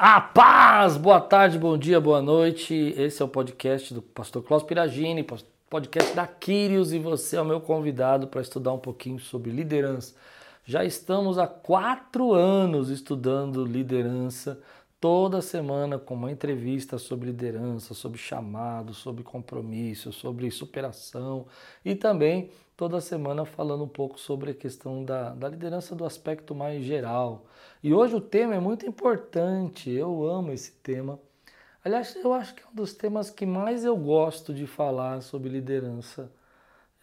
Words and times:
A 0.00 0.20
paz! 0.20 0.96
Boa 0.96 1.20
tarde, 1.20 1.58
bom 1.58 1.76
dia, 1.76 2.00
boa 2.00 2.22
noite. 2.22 2.72
Esse 2.96 3.20
é 3.20 3.24
o 3.24 3.28
podcast 3.28 3.92
do 3.92 4.00
pastor 4.00 4.44
Klaus 4.44 4.62
Piragini, 4.62 5.26
podcast 5.68 6.14
da 6.14 6.24
Quírios, 6.24 6.92
e 6.92 7.00
você 7.00 7.34
é 7.34 7.40
o 7.40 7.44
meu 7.44 7.60
convidado 7.60 8.28
para 8.28 8.40
estudar 8.40 8.72
um 8.72 8.78
pouquinho 8.78 9.18
sobre 9.18 9.50
liderança. 9.50 10.14
Já 10.64 10.84
estamos 10.84 11.36
há 11.36 11.48
quatro 11.48 12.32
anos 12.32 12.90
estudando 12.90 13.64
liderança, 13.64 14.60
toda 15.00 15.42
semana 15.42 15.98
com 15.98 16.14
uma 16.14 16.30
entrevista 16.30 16.96
sobre 16.96 17.30
liderança, 17.30 17.92
sobre 17.92 18.18
chamado, 18.18 18.94
sobre 18.94 19.24
compromisso, 19.24 20.12
sobre 20.12 20.48
superação 20.52 21.46
e 21.84 21.96
também 21.96 22.50
toda 22.76 23.00
semana 23.00 23.44
falando 23.44 23.82
um 23.82 23.88
pouco 23.88 24.20
sobre 24.20 24.52
a 24.52 24.54
questão 24.54 25.04
da, 25.04 25.30
da 25.30 25.48
liderança 25.48 25.96
do 25.96 26.04
aspecto 26.04 26.54
mais 26.54 26.84
geral. 26.84 27.44
E 27.82 27.94
hoje 27.94 28.16
o 28.16 28.20
tema 28.20 28.56
é 28.56 28.60
muito 28.60 28.84
importante, 28.84 29.88
eu 29.88 30.28
amo 30.28 30.52
esse 30.52 30.72
tema. 30.72 31.18
Aliás, 31.84 32.16
eu 32.16 32.32
acho 32.32 32.54
que 32.54 32.62
é 32.62 32.66
um 32.66 32.74
dos 32.74 32.92
temas 32.92 33.30
que 33.30 33.46
mais 33.46 33.84
eu 33.84 33.96
gosto 33.96 34.52
de 34.52 34.66
falar 34.66 35.20
sobre 35.22 35.48
liderança. 35.48 36.30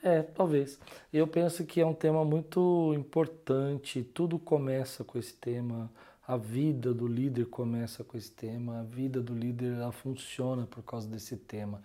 É, 0.03 0.21
talvez. 0.21 0.77
Eu 1.13 1.27
penso 1.27 1.65
que 1.65 1.79
é 1.79 1.85
um 1.85 1.93
tema 1.93 2.25
muito 2.25 2.93
importante, 2.93 4.03
tudo 4.03 4.37
começa 4.37 5.03
com 5.03 5.17
esse 5.17 5.33
tema. 5.33 5.89
A 6.27 6.35
vida 6.35 6.93
do 6.93 7.07
líder 7.07 7.45
começa 7.45 8.03
com 8.03 8.17
esse 8.17 8.31
tema, 8.31 8.79
a 8.81 8.83
vida 8.83 9.21
do 9.21 9.33
líder 9.33 9.75
ela 9.75 9.91
funciona 9.93 10.67
por 10.67 10.83
causa 10.83 11.07
desse 11.07 11.37
tema. 11.37 11.81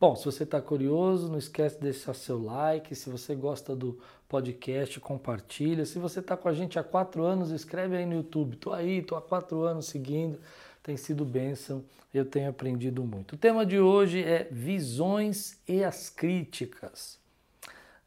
Bom, 0.00 0.16
se 0.16 0.24
você 0.24 0.44
está 0.44 0.62
curioso, 0.62 1.28
não 1.28 1.36
esquece 1.36 1.76
de 1.76 1.82
deixar 1.82 2.14
seu 2.14 2.42
like. 2.42 2.94
Se 2.96 3.10
você 3.10 3.34
gosta 3.34 3.76
do 3.76 4.00
podcast, 4.26 4.98
compartilha. 4.98 5.84
Se 5.84 5.98
você 5.98 6.20
está 6.20 6.38
com 6.38 6.48
a 6.48 6.54
gente 6.54 6.78
há 6.78 6.82
quatro 6.82 7.22
anos, 7.22 7.50
escreve 7.50 7.98
aí 7.98 8.06
no 8.06 8.14
YouTube. 8.14 8.54
Estou 8.54 8.72
aí, 8.72 9.00
estou 9.00 9.18
há 9.18 9.20
quatro 9.20 9.60
anos 9.60 9.88
seguindo. 9.88 10.38
Tem 10.82 10.96
sido 10.96 11.22
bênção, 11.22 11.84
eu 12.14 12.24
tenho 12.24 12.48
aprendido 12.48 13.04
muito. 13.04 13.34
O 13.34 13.36
tema 13.36 13.66
de 13.66 13.78
hoje 13.78 14.24
é 14.24 14.48
visões 14.50 15.58
e 15.68 15.84
as 15.84 16.08
críticas. 16.08 17.18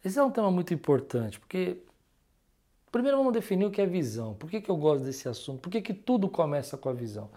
Esse 0.03 0.17
é 0.17 0.23
um 0.23 0.31
tema 0.31 0.49
muito 0.49 0.73
importante, 0.73 1.39
porque 1.39 1.77
primeiro 2.91 3.17
vamos 3.17 3.33
definir 3.33 3.65
o 3.65 3.71
que 3.71 3.79
é 3.79 3.85
visão. 3.85 4.33
Por 4.33 4.49
que, 4.49 4.59
que 4.59 4.71
eu 4.71 4.77
gosto 4.77 5.03
desse 5.03 5.29
assunto? 5.29 5.59
Por 5.59 5.69
que, 5.69 5.79
que 5.79 5.93
tudo 5.93 6.27
começa 6.27 6.75
com 6.75 6.89
a 6.89 6.93
visão? 6.93 7.29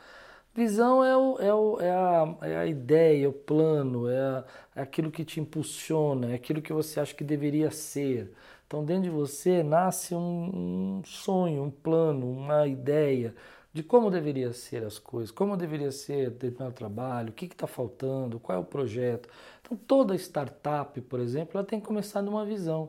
Visão 0.56 1.04
é, 1.04 1.14
o, 1.14 1.38
é, 1.38 1.52
o, 1.54 1.80
é, 1.80 1.90
a, 1.90 2.36
é 2.42 2.56
a 2.56 2.66
ideia, 2.66 3.26
é 3.26 3.28
o 3.28 3.32
plano, 3.32 4.08
é, 4.08 4.18
a, 4.18 4.44
é 4.76 4.80
aquilo 4.80 5.10
que 5.10 5.22
te 5.22 5.38
impulsiona, 5.38 6.32
é 6.32 6.34
aquilo 6.34 6.62
que 6.62 6.72
você 6.72 6.98
acha 6.98 7.14
que 7.14 7.22
deveria 7.22 7.70
ser. 7.70 8.32
Então, 8.66 8.82
dentro 8.82 9.02
de 9.04 9.10
você 9.10 9.62
nasce 9.62 10.14
um, 10.14 10.98
um 11.00 11.04
sonho, 11.04 11.62
um 11.62 11.70
plano, 11.70 12.30
uma 12.30 12.66
ideia 12.66 13.34
de 13.72 13.82
como 13.82 14.10
deveria 14.10 14.50
ser 14.54 14.82
as 14.82 14.98
coisas, 14.98 15.30
como 15.30 15.56
deveria 15.58 15.92
ser 15.92 16.30
determinado 16.30 16.74
trabalho, 16.74 17.28
o 17.30 17.32
que 17.32 17.44
está 17.44 17.66
faltando, 17.66 18.40
qual 18.40 18.56
é 18.56 18.60
o 18.60 18.64
projeto. 18.64 19.28
Então, 19.60 19.76
toda 19.76 20.14
startup, 20.16 20.98
por 21.02 21.20
exemplo, 21.20 21.58
ela 21.58 21.66
tem 21.66 21.78
que 21.78 21.86
começar 21.86 22.22
numa 22.22 22.46
visão. 22.46 22.88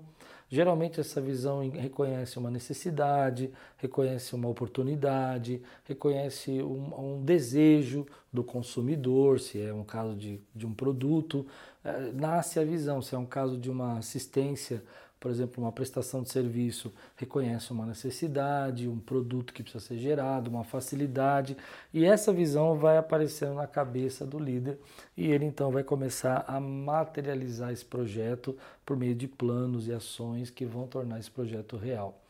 Geralmente 0.49 0.99
essa 0.99 1.19
visão 1.19 1.69
reconhece 1.69 2.39
uma 2.39 2.49
necessidade, 2.49 3.51
reconhece 3.77 4.33
uma 4.33 4.47
oportunidade, 4.47 5.61
reconhece 5.83 6.61
um, 6.63 7.17
um 7.17 7.21
desejo 7.23 8.05
do 8.31 8.43
consumidor, 8.43 9.41
se 9.41 9.61
é 9.61 9.73
um 9.73 9.83
caso 9.83 10.15
de, 10.15 10.39
de 10.55 10.65
um 10.65 10.73
produto, 10.73 11.45
é, 11.83 12.11
nasce 12.13 12.59
a 12.59 12.63
visão, 12.63 13.01
se 13.01 13.13
é 13.13 13.17
um 13.17 13.25
caso 13.25 13.57
de 13.57 13.69
uma 13.69 13.97
assistência 13.97 14.81
por 15.19 15.31
exemplo, 15.31 15.63
uma 15.63 15.71
prestação 15.71 16.21
de 16.21 16.29
serviço 16.29 16.93
reconhece 17.15 17.71
uma 17.71 17.85
necessidade, 17.85 18.87
um 18.87 18.99
produto 18.99 19.51
que 19.51 19.63
precisa 19.63 19.83
ser 19.83 19.97
gerado, 19.97 20.49
uma 20.49 20.63
facilidade, 20.63 21.57
e 21.93 22.05
essa 22.05 22.31
visão 22.31 22.75
vai 22.75 22.97
aparecendo 22.97 23.55
na 23.55 23.65
cabeça 23.65 24.25
do 24.25 24.37
líder 24.37 24.77
e 25.15 25.31
ele 25.31 25.45
então 25.45 25.71
vai 25.71 25.83
começar 25.83 26.45
a 26.47 26.59
materializar 26.59 27.71
esse 27.71 27.85
projeto 27.85 28.55
por 28.85 28.95
meio 28.95 29.15
de 29.15 29.27
planos 29.27 29.87
e 29.87 29.93
ações 29.93 30.49
que 30.51 30.65
vão 30.65 30.85
tornar 30.85 31.19
esse 31.19 31.31
projeto 31.31 31.77
real. 31.77 32.21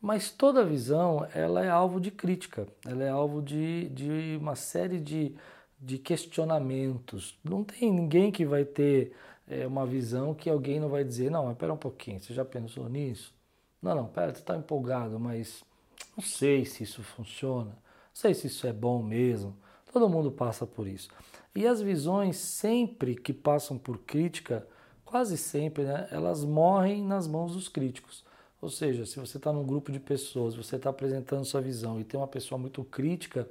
Mas 0.00 0.30
toda 0.30 0.64
visão 0.64 1.26
ela 1.34 1.64
é 1.64 1.68
alvo 1.68 2.00
de 2.00 2.10
crítica, 2.10 2.66
ela 2.86 3.02
é 3.02 3.10
alvo 3.10 3.42
de, 3.42 3.88
de 3.90 4.38
uma 4.40 4.54
série 4.54 4.98
de, 4.98 5.34
de 5.78 5.98
questionamentos. 5.98 7.38
Não 7.44 7.62
tem 7.62 7.92
ninguém 7.92 8.30
que 8.30 8.46
vai 8.46 8.64
ter 8.64 9.12
é, 9.50 9.66
uma 9.66 9.84
visão 9.84 10.32
que 10.32 10.48
alguém 10.48 10.78
não 10.78 10.88
vai 10.88 11.02
dizer, 11.02 11.30
não, 11.30 11.46
mas 11.46 11.58
pera 11.58 11.72
um 11.72 11.76
pouquinho, 11.76 12.20
você 12.20 12.32
já 12.32 12.44
pensou 12.44 12.88
nisso? 12.88 13.34
Não, 13.82 13.94
não, 13.96 14.06
pera, 14.06 14.32
você 14.32 14.40
está 14.40 14.56
empolgado, 14.56 15.18
mas 15.18 15.64
não 16.16 16.22
sei 16.22 16.64
se 16.64 16.84
isso 16.84 17.02
funciona, 17.02 17.70
não 17.70 18.14
sei 18.14 18.32
se 18.32 18.46
isso 18.46 18.66
é 18.66 18.72
bom 18.72 19.02
mesmo. 19.02 19.56
Todo 19.92 20.08
mundo 20.08 20.30
passa 20.30 20.64
por 20.64 20.86
isso. 20.86 21.08
E 21.52 21.66
as 21.66 21.82
visões, 21.82 22.36
sempre 22.36 23.16
que 23.16 23.32
passam 23.32 23.76
por 23.76 23.98
crítica, 23.98 24.64
quase 25.04 25.36
sempre, 25.36 25.82
né, 25.82 26.06
elas 26.12 26.44
morrem 26.44 27.02
nas 27.02 27.26
mãos 27.26 27.54
dos 27.54 27.68
críticos. 27.68 28.24
Ou 28.62 28.68
seja, 28.68 29.04
se 29.04 29.18
você 29.18 29.36
está 29.36 29.52
num 29.52 29.66
grupo 29.66 29.90
de 29.90 29.98
pessoas, 29.98 30.54
você 30.54 30.76
está 30.76 30.90
apresentando 30.90 31.44
sua 31.44 31.60
visão 31.60 31.98
e 31.98 32.04
tem 32.04 32.20
uma 32.20 32.28
pessoa 32.28 32.58
muito 32.58 32.84
crítica, 32.84 33.48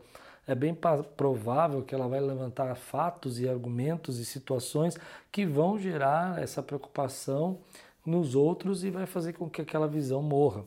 é 0.50 0.56
bem 0.56 0.76
provável 1.16 1.84
que 1.84 1.94
ela 1.94 2.08
vai 2.08 2.20
levantar 2.20 2.76
fatos 2.76 3.40
e 3.40 3.48
argumentos 3.48 4.18
e 4.18 4.26
situações 4.26 4.98
que 5.32 5.46
vão 5.46 5.78
gerar 5.78 6.42
essa 6.42 6.64
preocupação 6.64 7.60
nos 8.04 8.34
outros 8.34 8.84
e 8.84 8.90
vai 8.90 9.06
fazer 9.06 9.34
com 9.34 9.48
que 9.48 9.62
aquela 9.62 9.88
visão 9.88 10.24
morra. 10.24 10.66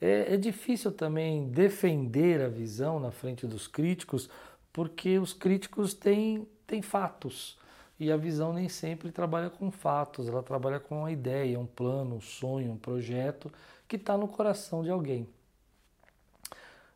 É, 0.00 0.34
é 0.34 0.36
difícil 0.36 0.92
também 0.92 1.48
defender 1.48 2.42
a 2.42 2.48
visão 2.48 3.00
na 3.00 3.10
frente 3.10 3.44
dos 3.44 3.66
críticos, 3.66 4.30
porque 4.72 5.18
os 5.18 5.32
críticos 5.32 5.94
têm, 5.94 6.46
têm 6.64 6.80
fatos. 6.80 7.58
E 7.98 8.12
a 8.12 8.16
visão 8.16 8.52
nem 8.52 8.68
sempre 8.68 9.10
trabalha 9.10 9.50
com 9.50 9.68
fatos, 9.68 10.28
ela 10.28 10.44
trabalha 10.44 10.78
com 10.78 11.00
uma 11.00 11.10
ideia, 11.10 11.58
um 11.58 11.66
plano, 11.66 12.14
um 12.14 12.20
sonho, 12.20 12.70
um 12.70 12.78
projeto 12.78 13.50
que 13.88 13.96
está 13.96 14.16
no 14.16 14.28
coração 14.28 14.84
de 14.84 14.90
alguém. 14.90 15.26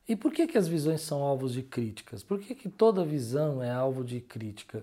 E 0.09 0.17
por 0.17 0.33
que, 0.33 0.47
que 0.47 0.57
as 0.57 0.67
visões 0.67 1.03
são 1.03 1.23
alvos 1.23 1.53
de 1.53 1.63
críticas? 1.63 2.23
Por 2.23 2.39
que, 2.39 2.55
que 2.55 2.71
toda 2.71 3.05
visão 3.05 3.63
é 3.63 3.71
alvo 3.71 4.03
de 4.03 4.23
crítica? 4.23 4.83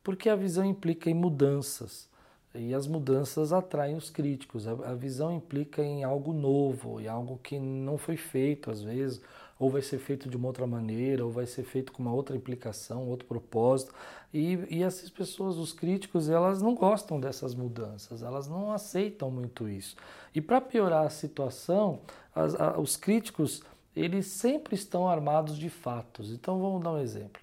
Porque 0.00 0.28
a 0.28 0.36
visão 0.36 0.64
implica 0.64 1.10
em 1.10 1.14
mudanças. 1.14 2.08
E 2.54 2.72
as 2.72 2.86
mudanças 2.86 3.52
atraem 3.52 3.96
os 3.96 4.10
críticos. 4.10 4.68
A, 4.68 4.94
visão 4.94 5.32
implica 5.32 5.82
em 5.82 6.04
algo 6.04 6.32
novo, 6.32 7.00
em 7.00 7.08
algo 7.08 7.38
que 7.42 7.58
não 7.58 7.98
foi 7.98 8.16
feito 8.16 8.70
às 8.70 8.80
vezes, 8.80 9.20
ou 9.58 9.68
vai 9.68 9.82
ser 9.82 9.98
feito 9.98 10.28
de 10.28 10.36
uma 10.36 10.46
outra 10.46 10.68
maneira, 10.68 11.24
ou 11.24 11.32
vai 11.32 11.46
ser 11.46 11.64
feito 11.64 11.92
com 11.92 12.00
uma 12.00 12.12
outra 12.12 12.36
implicação, 12.36 13.08
outro 13.08 13.26
propósito. 13.26 13.92
E, 14.32 14.58
e 14.70 14.82
essas 14.84 15.10
pessoas, 15.10 15.56
os 15.56 15.72
críticos, 15.72 16.28
elas 16.28 16.62
não 16.62 16.76
gostam 16.76 17.18
dessas 17.18 17.56
mudanças, 17.56 18.22
elas 18.22 18.46
não 18.46 18.72
aceitam 18.72 19.32
muito 19.32 19.68
isso. 19.68 19.96
E 20.32 20.40
para 20.40 20.60
piorar 20.60 21.06
a 21.06 21.10
situação, 21.10 22.00
as, 22.32 22.54
a, 22.54 22.78
os 22.78 22.96
críticos 22.96 23.62
eles 23.94 24.26
sempre 24.26 24.74
estão 24.74 25.08
armados 25.08 25.56
de 25.56 25.68
fatos. 25.68 26.30
Então 26.30 26.60
vamos 26.60 26.82
dar 26.82 26.92
um 26.92 26.98
exemplo. 26.98 27.42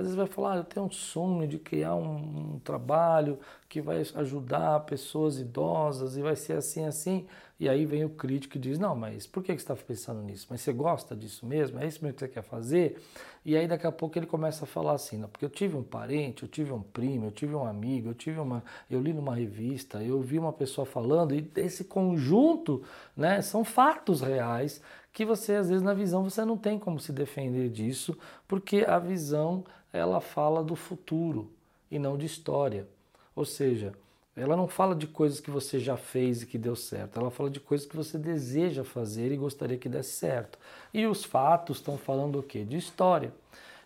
Às 0.00 0.04
vezes 0.04 0.16
vai 0.16 0.26
falar, 0.26 0.54
ah, 0.54 0.56
eu 0.56 0.64
tenho 0.64 0.86
um 0.86 0.90
sonho 0.90 1.46
de 1.46 1.58
criar 1.58 1.94
um, 1.94 2.54
um, 2.54 2.58
trabalho 2.60 3.38
que 3.68 3.82
vai 3.82 4.02
ajudar 4.14 4.80
pessoas 4.80 5.38
idosas 5.38 6.16
e 6.16 6.22
vai 6.22 6.34
ser 6.36 6.54
assim, 6.54 6.86
assim. 6.86 7.26
E 7.58 7.68
aí 7.68 7.84
vem 7.84 8.02
o 8.04 8.08
crítico 8.08 8.56
e 8.56 8.60
diz, 8.60 8.78
não, 8.78 8.96
mas 8.96 9.26
por 9.26 9.42
que 9.42 9.52
você 9.52 9.58
está 9.58 9.76
pensando 9.76 10.22
nisso? 10.22 10.46
Mas 10.48 10.62
você 10.62 10.72
gosta 10.72 11.14
disso 11.14 11.44
mesmo? 11.44 11.78
É 11.78 11.86
isso 11.86 12.02
mesmo 12.02 12.14
que 12.14 12.20
você 12.20 12.28
quer 12.28 12.42
fazer? 12.42 12.98
E 13.44 13.54
aí 13.54 13.68
daqui 13.68 13.86
a 13.86 13.92
pouco 13.92 14.18
ele 14.18 14.26
começa 14.26 14.64
a 14.64 14.66
falar 14.66 14.92
assim, 14.92 15.18
não, 15.18 15.28
porque 15.28 15.44
eu 15.44 15.50
tive 15.50 15.76
um 15.76 15.82
parente, 15.82 16.44
eu 16.44 16.48
tive 16.48 16.72
um 16.72 16.80
primo, 16.80 17.26
eu 17.26 17.30
tive 17.30 17.54
um 17.54 17.66
amigo, 17.66 18.08
eu 18.08 18.14
tive 18.14 18.40
uma, 18.40 18.64
eu 18.90 19.02
li 19.02 19.12
numa 19.12 19.34
revista, 19.34 20.02
eu 20.02 20.22
vi 20.22 20.38
uma 20.38 20.52
pessoa 20.52 20.86
falando 20.86 21.34
e 21.34 21.50
esse 21.56 21.84
conjunto, 21.84 22.82
né, 23.14 23.42
são 23.42 23.62
fatos 23.64 24.22
reais 24.22 24.80
que 25.12 25.24
você 25.24 25.54
às 25.54 25.68
vezes 25.68 25.82
na 25.82 25.94
visão 25.94 26.22
você 26.22 26.44
não 26.44 26.56
tem 26.56 26.78
como 26.78 27.00
se 27.00 27.12
defender 27.12 27.68
disso, 27.68 28.16
porque 28.46 28.84
a 28.86 28.98
visão 28.98 29.64
ela 29.92 30.20
fala 30.20 30.62
do 30.62 30.76
futuro 30.76 31.50
e 31.90 31.98
não 31.98 32.16
de 32.16 32.26
história. 32.26 32.86
Ou 33.34 33.44
seja, 33.44 33.92
ela 34.36 34.56
não 34.56 34.68
fala 34.68 34.94
de 34.94 35.06
coisas 35.06 35.40
que 35.40 35.50
você 35.50 35.78
já 35.78 35.96
fez 35.96 36.42
e 36.42 36.46
que 36.46 36.56
deu 36.56 36.76
certo, 36.76 37.18
ela 37.18 37.30
fala 37.30 37.50
de 37.50 37.60
coisas 37.60 37.86
que 37.86 37.96
você 37.96 38.16
deseja 38.16 38.84
fazer 38.84 39.32
e 39.32 39.36
gostaria 39.36 39.76
que 39.76 39.88
desse 39.88 40.12
certo. 40.12 40.58
E 40.94 41.06
os 41.06 41.24
fatos 41.24 41.78
estão 41.78 41.98
falando 41.98 42.38
o 42.38 42.42
quê? 42.42 42.64
De 42.64 42.76
história. 42.76 43.32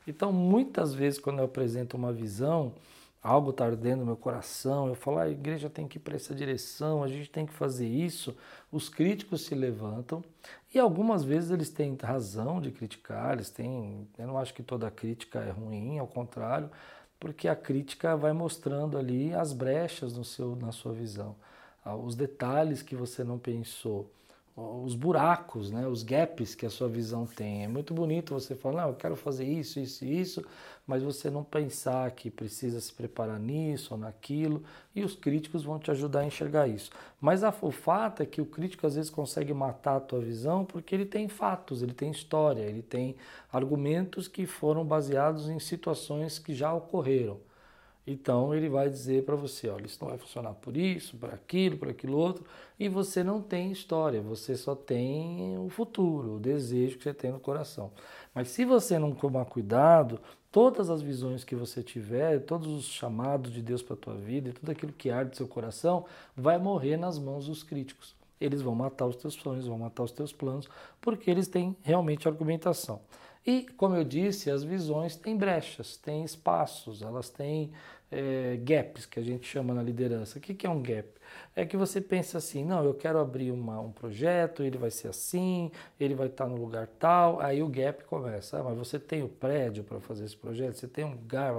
Então, 0.06 0.32
muitas 0.32 0.94
vezes 0.94 1.18
quando 1.18 1.38
eu 1.38 1.46
apresento 1.46 1.96
uma 1.96 2.12
visão, 2.12 2.72
algo 3.24 3.50
está 3.50 3.64
ardendo 3.64 4.00
no 4.00 4.06
meu 4.06 4.18
coração, 4.18 4.86
eu 4.86 4.94
falo, 4.94 5.16
ah, 5.16 5.22
a 5.22 5.30
igreja 5.30 5.70
tem 5.70 5.88
que 5.88 5.96
ir 5.96 6.00
para 6.00 6.14
essa 6.14 6.34
direção, 6.34 7.02
a 7.02 7.08
gente 7.08 7.30
tem 7.30 7.46
que 7.46 7.54
fazer 7.54 7.88
isso, 7.88 8.36
os 8.70 8.90
críticos 8.90 9.46
se 9.46 9.54
levantam 9.54 10.22
e 10.74 10.78
algumas 10.78 11.24
vezes 11.24 11.50
eles 11.50 11.70
têm 11.70 11.96
razão 11.96 12.60
de 12.60 12.70
criticar, 12.70 13.32
eles 13.32 13.48
têm, 13.48 14.06
eu 14.18 14.26
não 14.26 14.36
acho 14.36 14.52
que 14.52 14.62
toda 14.62 14.90
crítica 14.90 15.38
é 15.38 15.50
ruim, 15.50 15.98
ao 15.98 16.06
contrário, 16.06 16.70
porque 17.18 17.48
a 17.48 17.56
crítica 17.56 18.14
vai 18.14 18.34
mostrando 18.34 18.98
ali 18.98 19.32
as 19.32 19.54
brechas 19.54 20.14
no 20.14 20.24
seu, 20.24 20.54
na 20.54 20.70
sua 20.70 20.92
visão, 20.92 21.34
ah, 21.82 21.96
os 21.96 22.14
detalhes 22.14 22.82
que 22.82 22.94
você 22.94 23.24
não 23.24 23.38
pensou, 23.38 24.10
os 24.56 24.94
buracos, 24.94 25.70
né, 25.70 25.86
os 25.88 26.04
gaps 26.04 26.54
que 26.54 26.64
a 26.64 26.70
sua 26.70 26.88
visão 26.88 27.26
tem. 27.26 27.64
É 27.64 27.68
muito 27.68 27.92
bonito 27.92 28.34
você 28.34 28.54
falar, 28.54 28.82
não, 28.82 28.88
eu 28.90 28.94
quero 28.94 29.16
fazer 29.16 29.44
isso, 29.44 29.80
isso 29.80 30.04
e 30.04 30.20
isso, 30.20 30.44
mas 30.86 31.02
você 31.02 31.28
não 31.28 31.42
pensar 31.42 32.08
que 32.12 32.30
precisa 32.30 32.80
se 32.80 32.92
preparar 32.92 33.40
nisso 33.40 33.94
ou 33.94 33.98
naquilo, 33.98 34.62
e 34.94 35.02
os 35.02 35.16
críticos 35.16 35.64
vão 35.64 35.78
te 35.78 35.90
ajudar 35.90 36.20
a 36.20 36.26
enxergar 36.26 36.68
isso. 36.68 36.90
Mas 37.20 37.42
a, 37.42 37.52
o 37.62 37.70
fato 37.72 38.22
é 38.22 38.26
que 38.26 38.40
o 38.40 38.46
crítico 38.46 38.86
às 38.86 38.94
vezes 38.94 39.10
consegue 39.10 39.52
matar 39.52 39.96
a 39.96 40.00
tua 40.00 40.20
visão 40.20 40.64
porque 40.64 40.94
ele 40.94 41.06
tem 41.06 41.28
fatos, 41.28 41.82
ele 41.82 41.94
tem 41.94 42.10
história, 42.10 42.62
ele 42.62 42.82
tem 42.82 43.16
argumentos 43.52 44.28
que 44.28 44.46
foram 44.46 44.84
baseados 44.84 45.48
em 45.48 45.58
situações 45.58 46.38
que 46.38 46.54
já 46.54 46.72
ocorreram. 46.72 47.40
Então 48.06 48.54
ele 48.54 48.68
vai 48.68 48.90
dizer 48.90 49.24
para 49.24 49.34
você, 49.34 49.68
olha, 49.68 49.86
isso 49.86 49.98
não 50.00 50.10
vai 50.10 50.18
funcionar 50.18 50.52
por 50.54 50.76
isso, 50.76 51.16
por 51.16 51.32
aquilo, 51.32 51.78
por 51.78 51.88
aquilo 51.88 52.18
outro, 52.18 52.44
e 52.78 52.86
você 52.86 53.24
não 53.24 53.40
tem 53.40 53.72
história, 53.72 54.20
você 54.20 54.56
só 54.56 54.74
tem 54.74 55.56
o 55.58 55.70
futuro, 55.70 56.34
o 56.34 56.40
desejo 56.40 56.98
que 56.98 57.04
você 57.04 57.14
tem 57.14 57.32
no 57.32 57.40
coração. 57.40 57.90
Mas 58.34 58.48
se 58.48 58.64
você 58.64 58.98
não 58.98 59.12
tomar 59.12 59.46
cuidado, 59.46 60.20
todas 60.52 60.90
as 60.90 61.00
visões 61.00 61.44
que 61.44 61.56
você 61.56 61.82
tiver, 61.82 62.40
todos 62.40 62.68
os 62.68 62.84
chamados 62.84 63.50
de 63.50 63.62
Deus 63.62 63.82
para 63.82 63.94
a 63.94 63.98
tua 63.98 64.14
vida, 64.14 64.50
e 64.50 64.52
tudo 64.52 64.70
aquilo 64.70 64.92
que 64.92 65.10
arde 65.10 65.30
no 65.30 65.36
seu 65.36 65.48
coração, 65.48 66.04
vai 66.36 66.58
morrer 66.58 66.98
nas 66.98 67.18
mãos 67.18 67.46
dos 67.46 67.62
críticos. 67.62 68.14
Eles 68.38 68.60
vão 68.60 68.74
matar 68.74 69.06
os 69.06 69.16
teus 69.16 69.34
sonhos, 69.34 69.66
vão 69.66 69.78
matar 69.78 70.02
os 70.02 70.12
teus 70.12 70.32
planos, 70.32 70.68
porque 71.00 71.30
eles 71.30 71.48
têm 71.48 71.74
realmente 71.82 72.28
argumentação. 72.28 73.00
E, 73.46 73.66
como 73.76 73.94
eu 73.94 74.04
disse, 74.04 74.50
as 74.50 74.64
visões 74.64 75.16
têm 75.16 75.36
brechas, 75.36 75.98
têm 75.98 76.24
espaços, 76.24 77.02
elas 77.02 77.28
têm 77.28 77.70
é, 78.10 78.56
gaps, 78.62 79.06
que 79.06 79.18
a 79.18 79.22
gente 79.22 79.46
chama 79.46 79.74
na 79.74 79.82
liderança. 79.82 80.38
O 80.38 80.40
que, 80.40 80.54
que 80.54 80.66
é 80.66 80.70
um 80.70 80.82
gap? 80.82 81.08
É 81.56 81.64
que 81.64 81.76
você 81.76 82.00
pensa 82.00 82.38
assim, 82.38 82.64
não, 82.64 82.84
eu 82.84 82.94
quero 82.94 83.18
abrir 83.18 83.50
uma, 83.50 83.80
um 83.80 83.90
projeto, 83.92 84.62
ele 84.62 84.78
vai 84.78 84.90
ser 84.90 85.08
assim, 85.08 85.70
ele 85.98 86.14
vai 86.14 86.26
estar 86.28 86.46
no 86.46 86.56
lugar 86.56 86.86
tal, 86.98 87.40
aí 87.40 87.62
o 87.62 87.68
gap 87.68 88.04
começa. 88.04 88.58
Ah, 88.58 88.62
mas 88.62 88.76
você 88.76 88.98
tem 88.98 89.22
o 89.22 89.28
prédio 89.28 89.84
para 89.84 90.00
fazer 90.00 90.24
esse 90.24 90.36
projeto? 90.36 90.74
Você 90.74 90.88
tem 90.88 91.04
um 91.04 91.12
lugar? 91.12 91.52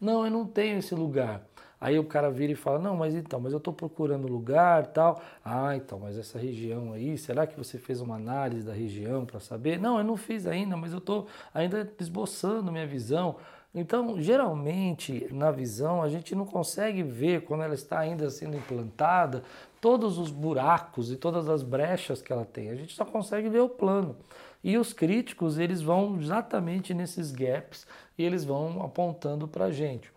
Não, 0.00 0.24
eu 0.24 0.30
não 0.30 0.46
tenho 0.46 0.78
esse 0.78 0.94
lugar. 0.94 1.44
Aí 1.80 1.96
o 1.98 2.04
cara 2.04 2.28
vira 2.30 2.52
e 2.52 2.56
fala, 2.56 2.78
não, 2.80 2.96
mas 2.96 3.14
então, 3.14 3.38
mas 3.38 3.52
eu 3.52 3.58
estou 3.58 3.72
procurando 3.72 4.26
lugar 4.26 4.88
tal. 4.88 5.22
Ah, 5.44 5.76
então, 5.76 5.98
mas 6.00 6.18
essa 6.18 6.36
região 6.38 6.92
aí, 6.92 7.16
será 7.16 7.46
que 7.46 7.56
você 7.56 7.78
fez 7.78 8.00
uma 8.00 8.16
análise 8.16 8.66
da 8.66 8.72
região 8.72 9.24
para 9.24 9.38
saber? 9.38 9.78
Não, 9.78 9.98
eu 9.98 10.04
não 10.04 10.16
fiz 10.16 10.46
ainda, 10.46 10.76
mas 10.76 10.92
eu 10.92 10.98
estou 10.98 11.28
ainda 11.54 11.88
esboçando 12.00 12.72
minha 12.72 12.86
visão. 12.86 13.36
Então, 13.78 14.20
geralmente, 14.20 15.26
na 15.30 15.50
visão, 15.50 16.02
a 16.02 16.08
gente 16.08 16.34
não 16.34 16.44
consegue 16.44 17.02
ver, 17.02 17.42
quando 17.42 17.62
ela 17.62 17.74
está 17.74 17.98
ainda 17.98 18.28
sendo 18.30 18.56
implantada, 18.56 19.42
todos 19.80 20.18
os 20.18 20.30
buracos 20.30 21.10
e 21.12 21.16
todas 21.16 21.48
as 21.48 21.62
brechas 21.62 22.20
que 22.20 22.32
ela 22.32 22.44
tem. 22.44 22.70
A 22.70 22.74
gente 22.74 22.94
só 22.94 23.04
consegue 23.04 23.48
ver 23.48 23.60
o 23.60 23.68
plano. 23.68 24.16
E 24.62 24.76
os 24.76 24.92
críticos, 24.92 25.58
eles 25.58 25.80
vão 25.80 26.18
exatamente 26.20 26.92
nesses 26.92 27.30
gaps 27.30 27.86
e 28.16 28.24
eles 28.24 28.44
vão 28.44 28.82
apontando 28.82 29.46
para 29.46 29.66
a 29.66 29.70
gente 29.70 30.10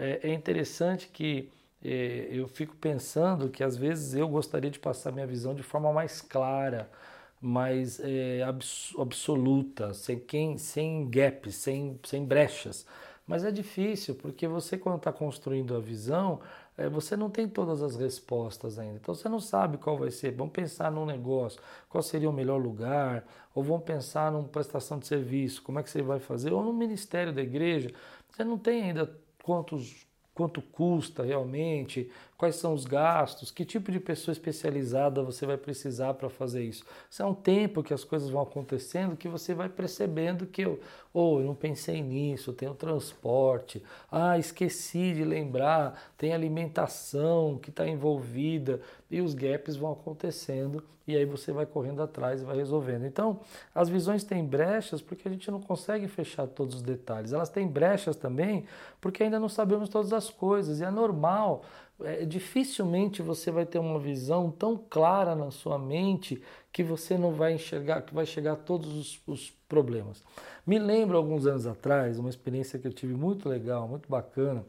é, 0.00 0.30
é 0.30 0.32
interessante 0.32 1.08
que 1.08 1.50
é, 1.84 2.28
eu 2.30 2.48
fico 2.48 2.74
pensando 2.76 3.50
que 3.50 3.62
às 3.62 3.76
vezes 3.76 4.14
eu 4.14 4.26
gostaria 4.26 4.70
de 4.70 4.78
passar 4.78 5.12
minha 5.12 5.26
visão 5.26 5.54
de 5.54 5.62
forma 5.62 5.92
mais 5.92 6.22
clara, 6.22 6.90
mais 7.40 7.98
é, 8.00 8.42
abs 8.42 8.92
absoluta, 8.98 9.94
sem, 9.94 10.18
quem, 10.18 10.58
sem 10.58 11.08
gaps, 11.08 11.56
sem, 11.56 11.98
sem 12.04 12.24
brechas. 12.24 12.86
Mas 13.26 13.44
é 13.44 13.50
difícil, 13.50 14.14
porque 14.16 14.48
você, 14.48 14.76
quando 14.76 14.96
está 14.96 15.12
construindo 15.12 15.76
a 15.76 15.80
visão, 15.80 16.40
é, 16.76 16.88
você 16.88 17.16
não 17.16 17.30
tem 17.30 17.48
todas 17.48 17.82
as 17.82 17.94
respostas 17.94 18.78
ainda. 18.78 18.96
Então 18.96 19.14
você 19.14 19.28
não 19.28 19.38
sabe 19.38 19.78
qual 19.78 19.96
vai 19.96 20.10
ser. 20.10 20.32
Vamos 20.32 20.52
pensar 20.52 20.90
num 20.90 21.06
negócio, 21.06 21.60
qual 21.88 22.02
seria 22.02 22.28
o 22.28 22.32
melhor 22.32 22.56
lugar, 22.60 23.24
ou 23.54 23.62
vamos 23.62 23.84
pensar 23.84 24.32
numa 24.32 24.48
prestação 24.48 24.98
de 24.98 25.06
serviço, 25.06 25.62
como 25.62 25.78
é 25.78 25.82
que 25.82 25.90
você 25.90 26.02
vai 26.02 26.18
fazer, 26.18 26.52
ou 26.52 26.62
no 26.64 26.72
ministério 26.72 27.32
da 27.32 27.42
igreja. 27.42 27.92
Você 28.30 28.42
não 28.42 28.58
tem 28.58 28.82
ainda 28.82 29.14
quantos, 29.42 30.06
quanto 30.34 30.60
custa 30.60 31.22
realmente, 31.22 32.10
quais 32.40 32.56
são 32.56 32.72
os 32.72 32.86
gastos, 32.86 33.50
que 33.50 33.66
tipo 33.66 33.92
de 33.92 34.00
pessoa 34.00 34.32
especializada 34.32 35.22
você 35.22 35.44
vai 35.44 35.58
precisar 35.58 36.14
para 36.14 36.30
fazer 36.30 36.64
isso. 36.64 36.82
Isso 37.10 37.22
é 37.22 37.26
um 37.26 37.34
tempo 37.34 37.82
que 37.82 37.92
as 37.92 38.02
coisas 38.02 38.30
vão 38.30 38.40
acontecendo 38.40 39.14
que 39.14 39.28
você 39.28 39.52
vai 39.52 39.68
percebendo 39.68 40.46
que 40.46 40.62
eu, 40.62 40.80
ou 41.12 41.36
oh, 41.36 41.40
eu 41.40 41.44
não 41.44 41.54
pensei 41.54 42.00
nisso, 42.00 42.54
tem 42.54 42.66
o 42.66 42.74
transporte, 42.74 43.82
ah, 44.10 44.38
esqueci 44.38 45.12
de 45.12 45.22
lembrar, 45.22 46.14
tem 46.16 46.32
alimentação 46.32 47.58
que 47.58 47.68
está 47.68 47.86
envolvida 47.86 48.80
e 49.10 49.20
os 49.20 49.34
gaps 49.34 49.76
vão 49.76 49.92
acontecendo 49.92 50.82
e 51.06 51.16
aí 51.16 51.24
você 51.24 51.52
vai 51.52 51.66
correndo 51.66 52.02
atrás 52.02 52.40
e 52.40 52.44
vai 52.44 52.56
resolvendo. 52.56 53.04
Então, 53.04 53.40
as 53.74 53.88
visões 53.88 54.22
têm 54.22 54.44
brechas 54.44 55.02
porque 55.02 55.26
a 55.26 55.30
gente 55.30 55.50
não 55.50 55.60
consegue 55.60 56.06
fechar 56.06 56.46
todos 56.46 56.76
os 56.76 56.82
detalhes. 56.82 57.32
Elas 57.32 57.50
têm 57.50 57.66
brechas 57.66 58.16
também 58.16 58.64
porque 59.00 59.24
ainda 59.24 59.38
não 59.38 59.48
sabemos 59.48 59.88
todas 59.88 60.12
as 60.12 60.30
coisas 60.30 60.80
e 60.80 60.84
é 60.84 60.90
normal 60.90 61.64
é, 62.04 62.24
dificilmente 62.24 63.22
você 63.22 63.50
vai 63.50 63.66
ter 63.66 63.78
uma 63.78 63.98
visão 63.98 64.50
tão 64.50 64.76
clara 64.76 65.34
na 65.34 65.50
sua 65.50 65.78
mente 65.78 66.42
que 66.72 66.82
você 66.82 67.18
não 67.18 67.32
vai 67.32 67.54
enxergar, 67.54 68.02
que 68.02 68.14
vai 68.14 68.26
chegar 68.26 68.52
a 68.52 68.56
todos 68.56 68.92
os, 68.96 69.22
os 69.26 69.50
problemas. 69.68 70.22
Me 70.66 70.78
lembro 70.78 71.16
alguns 71.16 71.46
anos 71.46 71.66
atrás, 71.66 72.18
uma 72.18 72.30
experiência 72.30 72.78
que 72.78 72.86
eu 72.86 72.92
tive 72.92 73.14
muito 73.14 73.48
legal, 73.48 73.88
muito 73.88 74.08
bacana. 74.08 74.64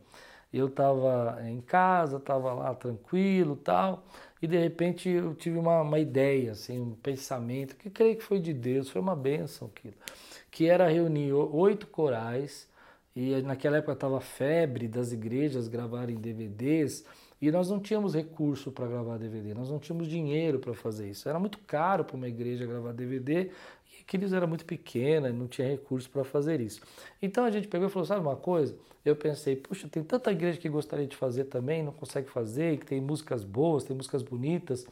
Eu 0.52 0.68
estava 0.68 1.40
em 1.48 1.62
casa, 1.62 2.18
estava 2.18 2.54
lá 2.54 2.74
tranquilo 2.76 3.56
tal, 3.56 4.04
e 4.42 4.48
de 4.48 4.58
repente 4.58 5.08
eu 5.10 5.34
tive 5.34 5.58
uma, 5.58 5.82
uma 5.82 6.00
ideia, 6.00 6.52
assim, 6.52 6.80
um 6.80 6.96
pensamento, 6.96 7.76
que 7.76 7.90
creio 7.90 8.18
que 8.18 8.24
foi 8.24 8.40
de 8.40 8.54
Deus, 8.54 8.90
foi 8.90 9.02
uma 9.02 9.16
bênção 9.16 9.70
aquilo, 9.74 9.94
que 10.50 10.68
era 10.68 10.90
reunir 10.90 11.32
oito 11.34 11.88
corais 11.88 12.70
e 13.16 13.42
naquela 13.42 13.78
época 13.78 13.94
estava 13.94 14.20
febre 14.22 14.88
das 14.88 15.12
igrejas 15.12 15.68
gravarem 15.68 16.16
DVDs 16.16 17.06
e 17.42 17.52
nós 17.52 17.70
não 17.72 17.80
tínhamos 17.80 18.14
recurso 18.14 18.72
para 18.72 18.86
gravar 18.88 19.18
DVD, 19.18 19.56
nós 19.56 19.70
não 19.70 19.80
tínhamos 19.80 20.08
dinheiro 20.08 20.60
para 20.60 20.76
fazer 20.76 21.10
isso. 21.10 21.28
Era 21.28 21.40
muito 21.40 21.58
caro 21.60 22.06
para 22.06 22.16
uma 22.16 22.28
igreja 22.28 22.68
gravar 22.68 22.94
DVD 22.94 23.50
e 23.92 24.02
aqueles 24.02 24.32
era 24.32 24.46
muito 24.46 24.64
pequena, 24.64 25.30
não 25.30 25.48
tinha 25.48 25.68
recurso 25.68 26.08
para 26.10 26.24
fazer 26.24 26.62
isso. 26.62 26.82
Então 27.20 27.44
a 27.44 27.50
gente 27.50 27.68
pegou 27.68 27.88
e 27.88 27.90
falou: 27.90 28.06
sabe 28.06 28.22
uma 28.22 28.36
coisa? 28.36 28.76
Eu 29.04 29.16
pensei, 29.16 29.56
puxa, 29.56 29.88
tem 29.90 30.04
tanta 30.04 30.32
igreja 30.32 30.60
que 30.60 30.70
gostaria 30.70 31.08
de 31.08 31.16
fazer 31.16 31.46
também, 31.46 31.82
não 31.82 31.92
consegue 31.92 32.30
fazer, 32.30 32.78
que 32.78 32.86
tem 32.86 33.02
músicas 33.02 33.44
boas, 33.44 33.84
tem 33.84 33.96
músicas 33.96 34.22
bonitas. 34.22 34.86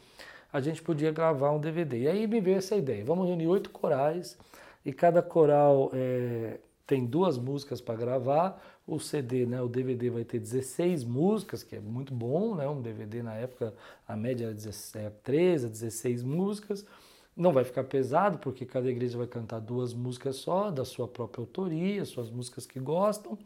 A 0.52 0.60
gente 0.60 0.82
podia 0.82 1.12
gravar 1.12 1.52
um 1.52 1.60
DVD. 1.60 2.00
E 2.00 2.08
aí 2.08 2.26
me 2.26 2.40
veio 2.40 2.58
essa 2.58 2.74
ideia: 2.74 3.04
vamos 3.04 3.28
reunir 3.28 3.46
oito 3.46 3.70
corais 3.70 4.36
e 4.84 4.92
cada 4.92 5.22
coral. 5.22 5.92
É, 5.94 6.58
tem 6.90 7.06
duas 7.06 7.38
músicas 7.38 7.80
para 7.80 7.94
gravar, 7.94 8.60
o 8.86 8.98
CD, 8.98 9.46
né, 9.46 9.62
o 9.62 9.68
DVD 9.68 10.10
vai 10.10 10.24
ter 10.24 10.38
16 10.38 11.04
músicas, 11.04 11.62
que 11.62 11.76
é 11.76 11.80
muito 11.80 12.12
bom, 12.12 12.54
né, 12.54 12.68
um 12.68 12.80
DVD 12.80 13.22
na 13.22 13.34
época 13.34 13.72
a 14.06 14.16
média 14.16 14.46
era 14.46 14.54
17, 14.54 15.16
13 15.22 15.66
a 15.66 15.68
16 15.68 16.22
músicas, 16.22 16.84
não 17.36 17.52
vai 17.52 17.64
ficar 17.64 17.84
pesado, 17.84 18.38
porque 18.38 18.66
cada 18.66 18.90
igreja 18.90 19.16
vai 19.16 19.26
cantar 19.26 19.60
duas 19.60 19.94
músicas 19.94 20.36
só, 20.36 20.70
da 20.70 20.84
sua 20.84 21.06
própria 21.06 21.42
autoria, 21.42 22.04
suas 22.04 22.30
músicas 22.30 22.66
que 22.66 22.80
gostam, 22.80 23.38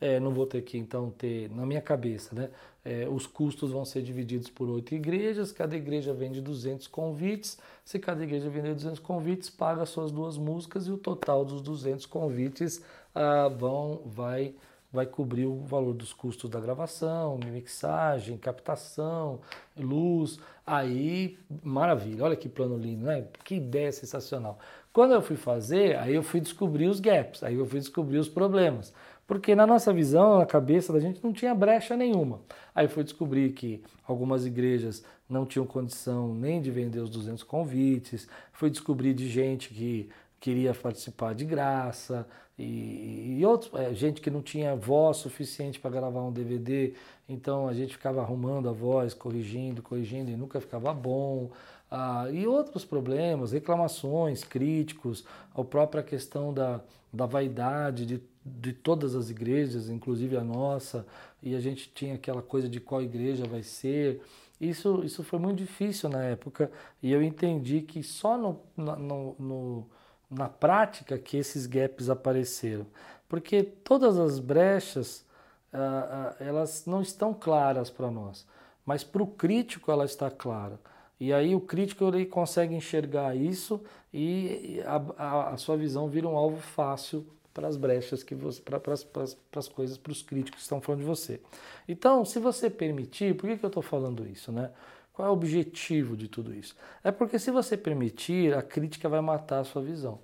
é, 0.00 0.18
não 0.18 0.32
vou 0.32 0.46
ter 0.46 0.62
que 0.62 0.76
então 0.76 1.10
ter, 1.10 1.48
na 1.50 1.64
minha 1.64 1.80
cabeça, 1.80 2.34
né, 2.34 2.50
é, 2.84 3.08
os 3.08 3.26
custos 3.26 3.70
vão 3.70 3.84
ser 3.84 4.02
divididos 4.02 4.50
por 4.50 4.68
oito 4.68 4.94
igrejas, 4.94 5.52
cada 5.52 5.76
igreja 5.76 6.12
vende 6.12 6.40
200 6.40 6.86
convites, 6.88 7.56
se 7.84 7.98
cada 7.98 8.22
igreja 8.22 8.50
vender 8.50 8.74
200 8.74 8.98
convites, 8.98 9.48
paga 9.48 9.86
suas 9.86 10.10
duas 10.10 10.36
músicas 10.36 10.86
e 10.86 10.90
o 10.90 10.98
total 10.98 11.44
dos 11.44 11.62
200 11.62 12.04
convites 12.06 12.82
ah, 13.14 13.48
vão, 13.48 14.02
vai, 14.04 14.54
vai 14.92 15.06
cobrir 15.06 15.46
o 15.46 15.60
valor 15.60 15.94
dos 15.94 16.12
custos 16.12 16.50
da 16.50 16.60
gravação, 16.60 17.38
mixagem, 17.50 18.36
captação, 18.36 19.40
luz. 19.76 20.38
Aí, 20.66 21.38
maravilha, 21.62 22.24
olha 22.24 22.36
que 22.36 22.48
plano 22.48 22.76
lindo, 22.76 23.06
né? 23.06 23.26
Que 23.42 23.54
ideia 23.54 23.90
sensacional. 23.90 24.58
Quando 24.92 25.14
eu 25.14 25.22
fui 25.22 25.36
fazer, 25.36 25.96
aí 25.96 26.14
eu 26.14 26.22
fui 26.22 26.40
descobrir 26.40 26.88
os 26.88 27.00
gaps, 27.00 27.42
aí 27.42 27.54
eu 27.54 27.64
fui 27.64 27.80
descobrir 27.80 28.18
os 28.18 28.28
problemas. 28.28 28.92
Porque 29.26 29.54
na 29.54 29.66
nossa 29.66 29.92
visão, 29.92 30.38
na 30.38 30.44
cabeça 30.44 30.92
da 30.92 31.00
gente, 31.00 31.24
não 31.24 31.32
tinha 31.32 31.54
brecha 31.54 31.96
nenhuma. 31.96 32.40
Aí 32.74 32.86
foi 32.88 33.02
descobrir 33.02 33.52
que 33.52 33.82
algumas 34.06 34.44
igrejas 34.44 35.02
não 35.26 35.46
tinham 35.46 35.64
condição 35.64 36.34
nem 36.34 36.60
de 36.60 36.70
vender 36.70 37.00
os 37.00 37.08
200 37.08 37.42
convites, 37.42 38.28
foi 38.52 38.68
descobrir 38.68 39.14
de 39.14 39.28
gente 39.28 39.70
que 39.70 40.10
queria 40.42 40.74
participar 40.74 41.34
de 41.36 41.44
graça 41.44 42.26
e, 42.58 43.38
e 43.38 43.46
outros, 43.46 43.72
é, 43.80 43.94
gente 43.94 44.20
que 44.20 44.28
não 44.28 44.42
tinha 44.42 44.74
voz 44.74 45.18
suficiente 45.18 45.78
para 45.78 45.92
gravar 45.92 46.20
um 46.22 46.32
DVD, 46.32 46.94
então 47.28 47.68
a 47.68 47.72
gente 47.72 47.92
ficava 47.92 48.20
arrumando 48.20 48.68
a 48.68 48.72
voz, 48.72 49.14
corrigindo, 49.14 49.80
corrigindo 49.80 50.32
e 50.32 50.36
nunca 50.36 50.60
ficava 50.60 50.92
bom. 50.92 51.52
Ah, 51.88 52.26
e 52.32 52.44
outros 52.44 52.84
problemas, 52.84 53.52
reclamações, 53.52 54.42
críticos, 54.42 55.24
a 55.54 55.62
própria 55.62 56.02
questão 56.02 56.52
da, 56.52 56.80
da 57.12 57.24
vaidade 57.24 58.04
de 58.04 58.20
de 58.44 58.72
todas 58.72 59.14
as 59.14 59.30
igrejas, 59.30 59.88
inclusive 59.88 60.36
a 60.36 60.42
nossa, 60.42 61.06
e 61.40 61.54
a 61.54 61.60
gente 61.60 61.90
tinha 61.94 62.14
aquela 62.14 62.42
coisa 62.42 62.68
de 62.68 62.80
qual 62.80 63.00
igreja 63.00 63.46
vai 63.46 63.62
ser. 63.62 64.20
Isso, 64.60 65.02
isso 65.04 65.22
foi 65.22 65.38
muito 65.38 65.58
difícil 65.58 66.08
na 66.08 66.22
época 66.22 66.70
e 67.02 67.10
eu 67.12 67.22
entendi 67.22 67.82
que 67.82 68.02
só 68.02 68.36
no, 68.36 68.60
no, 68.76 69.36
no 69.38 69.86
na 70.32 70.48
prática 70.48 71.18
que 71.18 71.36
esses 71.36 71.66
gaps 71.66 72.08
apareceram. 72.08 72.86
Porque 73.28 73.62
todas 73.62 74.18
as 74.18 74.38
brechas, 74.38 75.24
ah, 75.72 76.34
ah, 76.38 76.44
elas 76.44 76.84
não 76.86 77.00
estão 77.00 77.32
claras 77.32 77.90
para 77.90 78.10
nós, 78.10 78.46
mas 78.84 79.04
para 79.04 79.22
o 79.22 79.26
crítico 79.26 79.90
ela 79.90 80.04
está 80.04 80.30
clara. 80.30 80.78
E 81.20 81.32
aí 81.32 81.54
o 81.54 81.60
crítico 81.60 82.04
ele 82.04 82.26
consegue 82.26 82.74
enxergar 82.74 83.36
isso 83.36 83.80
e 84.12 84.82
a, 84.84 84.96
a, 85.16 85.48
a 85.50 85.56
sua 85.56 85.76
visão 85.76 86.08
vira 86.08 86.26
um 86.26 86.36
alvo 86.36 86.60
fácil 86.60 87.24
para 87.54 87.68
as 87.68 87.76
brechas 87.76 88.22
que 88.22 88.34
você, 88.34 88.60
para, 88.60 88.80
para, 88.80 88.92
as 88.94 89.68
coisas, 89.68 89.96
para 89.96 90.12
os 90.12 90.22
críticos 90.22 90.60
que 90.60 90.62
estão 90.62 90.80
falando 90.80 91.00
de 91.00 91.06
você. 91.06 91.40
Então, 91.86 92.24
se 92.24 92.38
você 92.38 92.68
permitir, 92.68 93.36
por 93.36 93.48
que, 93.48 93.58
que 93.58 93.64
eu 93.64 93.68
estou 93.68 93.82
falando 93.82 94.26
isso, 94.26 94.50
né? 94.50 94.70
Qual 95.12 95.28
é 95.28 95.30
o 95.30 95.34
objetivo 95.34 96.16
de 96.16 96.28
tudo 96.28 96.54
isso? 96.54 96.74
É 97.04 97.10
porque 97.10 97.38
se 97.38 97.50
você 97.50 97.76
permitir, 97.76 98.54
a 98.54 98.62
crítica 98.62 99.08
vai 99.08 99.20
matar 99.20 99.60
a 99.60 99.64
sua 99.64 99.82
visão. 99.82 100.20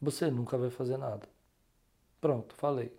Você 0.00 0.30
nunca 0.30 0.56
vai 0.56 0.70
fazer 0.70 0.96
nada. 0.96 1.28
Pronto, 2.20 2.54
falei. 2.54 2.92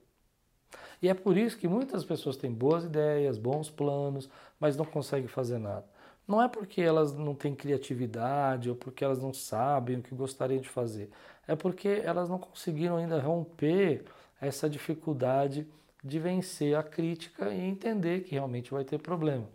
E 1.01 1.09
é 1.09 1.13
por 1.13 1.37
isso 1.37 1.57
que 1.57 1.67
muitas 1.67 2.03
pessoas 2.03 2.37
têm 2.37 2.51
boas 2.51 2.83
ideias, 2.83 3.37
bons 3.37 3.69
planos, 3.69 4.29
mas 4.59 4.77
não 4.77 4.85
conseguem 4.85 5.27
fazer 5.27 5.57
nada. 5.57 5.85
Não 6.27 6.41
é 6.41 6.47
porque 6.47 6.81
elas 6.81 7.13
não 7.13 7.33
têm 7.33 7.55
criatividade 7.55 8.69
ou 8.69 8.75
porque 8.75 9.03
elas 9.03 9.19
não 9.19 9.33
sabem 9.33 9.97
o 9.97 10.01
que 10.01 10.13
gostariam 10.13 10.61
de 10.61 10.69
fazer. 10.69 11.09
É 11.47 11.55
porque 11.55 12.01
elas 12.03 12.29
não 12.29 12.37
conseguiram 12.37 12.97
ainda 12.97 13.19
romper 13.19 14.05
essa 14.39 14.69
dificuldade 14.69 15.67
de 16.03 16.19
vencer 16.19 16.75
a 16.75 16.83
crítica 16.83 17.49
e 17.53 17.59
entender 17.59 18.23
que 18.23 18.31
realmente 18.31 18.71
vai 18.71 18.83
ter 18.83 18.99
problema. 18.99 19.47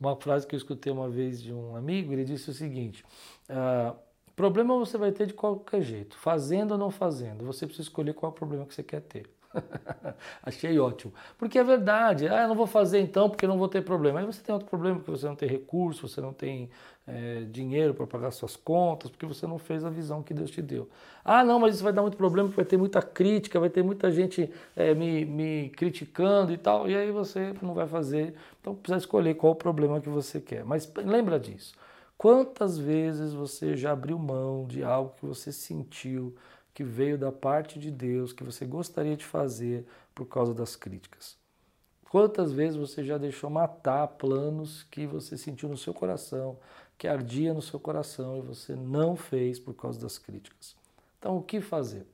Uma 0.00 0.16
frase 0.16 0.46
que 0.46 0.54
eu 0.54 0.56
escutei 0.56 0.90
uma 0.90 1.10
vez 1.10 1.42
de 1.42 1.52
um 1.52 1.76
amigo, 1.76 2.12
ele 2.12 2.24
disse 2.24 2.50
o 2.50 2.54
seguinte: 2.54 3.04
ah, 3.48 3.94
problema 4.34 4.78
você 4.78 4.96
vai 4.96 5.12
ter 5.12 5.26
de 5.26 5.34
qualquer 5.34 5.82
jeito, 5.82 6.16
fazendo 6.16 6.72
ou 6.72 6.78
não 6.78 6.90
fazendo, 6.90 7.44
você 7.44 7.66
precisa 7.66 7.86
escolher 7.88 8.14
qual 8.14 8.30
é 8.30 8.34
o 8.34 8.36
problema 8.36 8.64
que 8.64 8.74
você 8.74 8.82
quer 8.82 9.02
ter. 9.02 9.30
Achei 10.42 10.78
ótimo. 10.78 11.12
Porque 11.38 11.58
é 11.58 11.64
verdade. 11.64 12.28
Ah, 12.28 12.42
eu 12.42 12.48
não 12.48 12.54
vou 12.54 12.66
fazer 12.66 13.00
então 13.00 13.28
porque 13.28 13.46
não 13.46 13.58
vou 13.58 13.68
ter 13.68 13.82
problema. 13.82 14.20
Aí 14.20 14.26
você 14.26 14.42
tem 14.42 14.52
outro 14.52 14.68
problema 14.68 14.96
porque 14.98 15.10
você 15.10 15.26
não 15.26 15.36
tem 15.36 15.48
recurso, 15.48 16.08
você 16.08 16.20
não 16.20 16.32
tem 16.32 16.70
é, 17.06 17.42
dinheiro 17.50 17.94
para 17.94 18.06
pagar 18.06 18.30
suas 18.30 18.56
contas, 18.56 19.10
porque 19.10 19.26
você 19.26 19.46
não 19.46 19.58
fez 19.58 19.84
a 19.84 19.90
visão 19.90 20.22
que 20.22 20.32
Deus 20.34 20.50
te 20.50 20.62
deu. 20.62 20.88
Ah, 21.24 21.44
não, 21.44 21.58
mas 21.58 21.74
isso 21.74 21.84
vai 21.84 21.92
dar 21.92 22.02
muito 22.02 22.16
problema, 22.16 22.48
porque 22.48 22.60
vai 22.62 22.68
ter 22.68 22.76
muita 22.76 23.02
crítica, 23.02 23.58
vai 23.58 23.70
ter 23.70 23.82
muita 23.82 24.10
gente 24.10 24.50
é, 24.76 24.94
me, 24.94 25.24
me 25.24 25.70
criticando 25.70 26.52
e 26.52 26.58
tal. 26.58 26.88
E 26.88 26.96
aí 26.96 27.10
você 27.10 27.52
não 27.62 27.74
vai 27.74 27.86
fazer. 27.86 28.34
Então 28.60 28.74
precisa 28.74 28.98
escolher 28.98 29.34
qual 29.34 29.52
o 29.52 29.56
problema 29.56 30.00
que 30.00 30.08
você 30.08 30.40
quer. 30.40 30.64
Mas 30.64 30.90
lembra 30.96 31.38
disso. 31.40 31.74
Quantas 32.16 32.78
vezes 32.78 33.32
você 33.32 33.76
já 33.76 33.92
abriu 33.92 34.18
mão 34.18 34.66
de 34.66 34.84
algo 34.84 35.14
que 35.18 35.24
você 35.24 35.50
sentiu? 35.50 36.34
Que 36.80 36.84
veio 36.84 37.18
da 37.18 37.30
parte 37.30 37.78
de 37.78 37.90
Deus, 37.90 38.32
que 38.32 38.42
você 38.42 38.64
gostaria 38.64 39.14
de 39.14 39.26
fazer 39.26 39.84
por 40.14 40.24
causa 40.24 40.54
das 40.54 40.76
críticas? 40.76 41.36
Quantas 42.08 42.52
vezes 42.52 42.74
você 42.74 43.04
já 43.04 43.18
deixou 43.18 43.50
matar 43.50 44.08
planos 44.08 44.84
que 44.84 45.06
você 45.06 45.36
sentiu 45.36 45.68
no 45.68 45.76
seu 45.76 45.92
coração, 45.92 46.58
que 46.96 47.06
ardia 47.06 47.52
no 47.52 47.60
seu 47.60 47.78
coração 47.78 48.38
e 48.38 48.40
você 48.40 48.74
não 48.74 49.14
fez 49.14 49.60
por 49.60 49.74
causa 49.74 50.00
das 50.00 50.16
críticas? 50.16 50.74
Então, 51.18 51.36
o 51.36 51.42
que 51.42 51.60
fazer? 51.60 52.06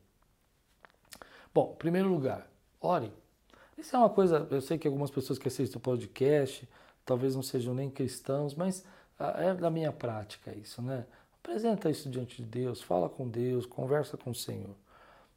Bom, 1.54 1.74
em 1.74 1.78
primeiro 1.78 2.08
lugar, 2.08 2.50
ore. 2.80 3.12
Isso 3.78 3.94
é 3.94 4.00
uma 4.00 4.10
coisa, 4.10 4.48
eu 4.50 4.60
sei 4.60 4.78
que 4.78 4.88
algumas 4.88 5.12
pessoas 5.12 5.38
que 5.38 5.46
assistem 5.46 5.78
o 5.78 5.80
podcast 5.80 6.68
talvez 7.04 7.36
não 7.36 7.42
sejam 7.44 7.72
nem 7.72 7.88
cristãos, 7.88 8.52
mas 8.52 8.84
ah, 9.16 9.44
é 9.44 9.54
da 9.54 9.70
minha 9.70 9.92
prática 9.92 10.52
isso, 10.58 10.82
né? 10.82 11.06
Apresenta 11.46 11.88
isso 11.88 12.10
diante 12.10 12.42
de 12.42 12.48
Deus, 12.48 12.82
fala 12.82 13.08
com 13.08 13.28
Deus, 13.28 13.64
conversa 13.66 14.16
com 14.16 14.30
o 14.30 14.34
Senhor. 14.34 14.74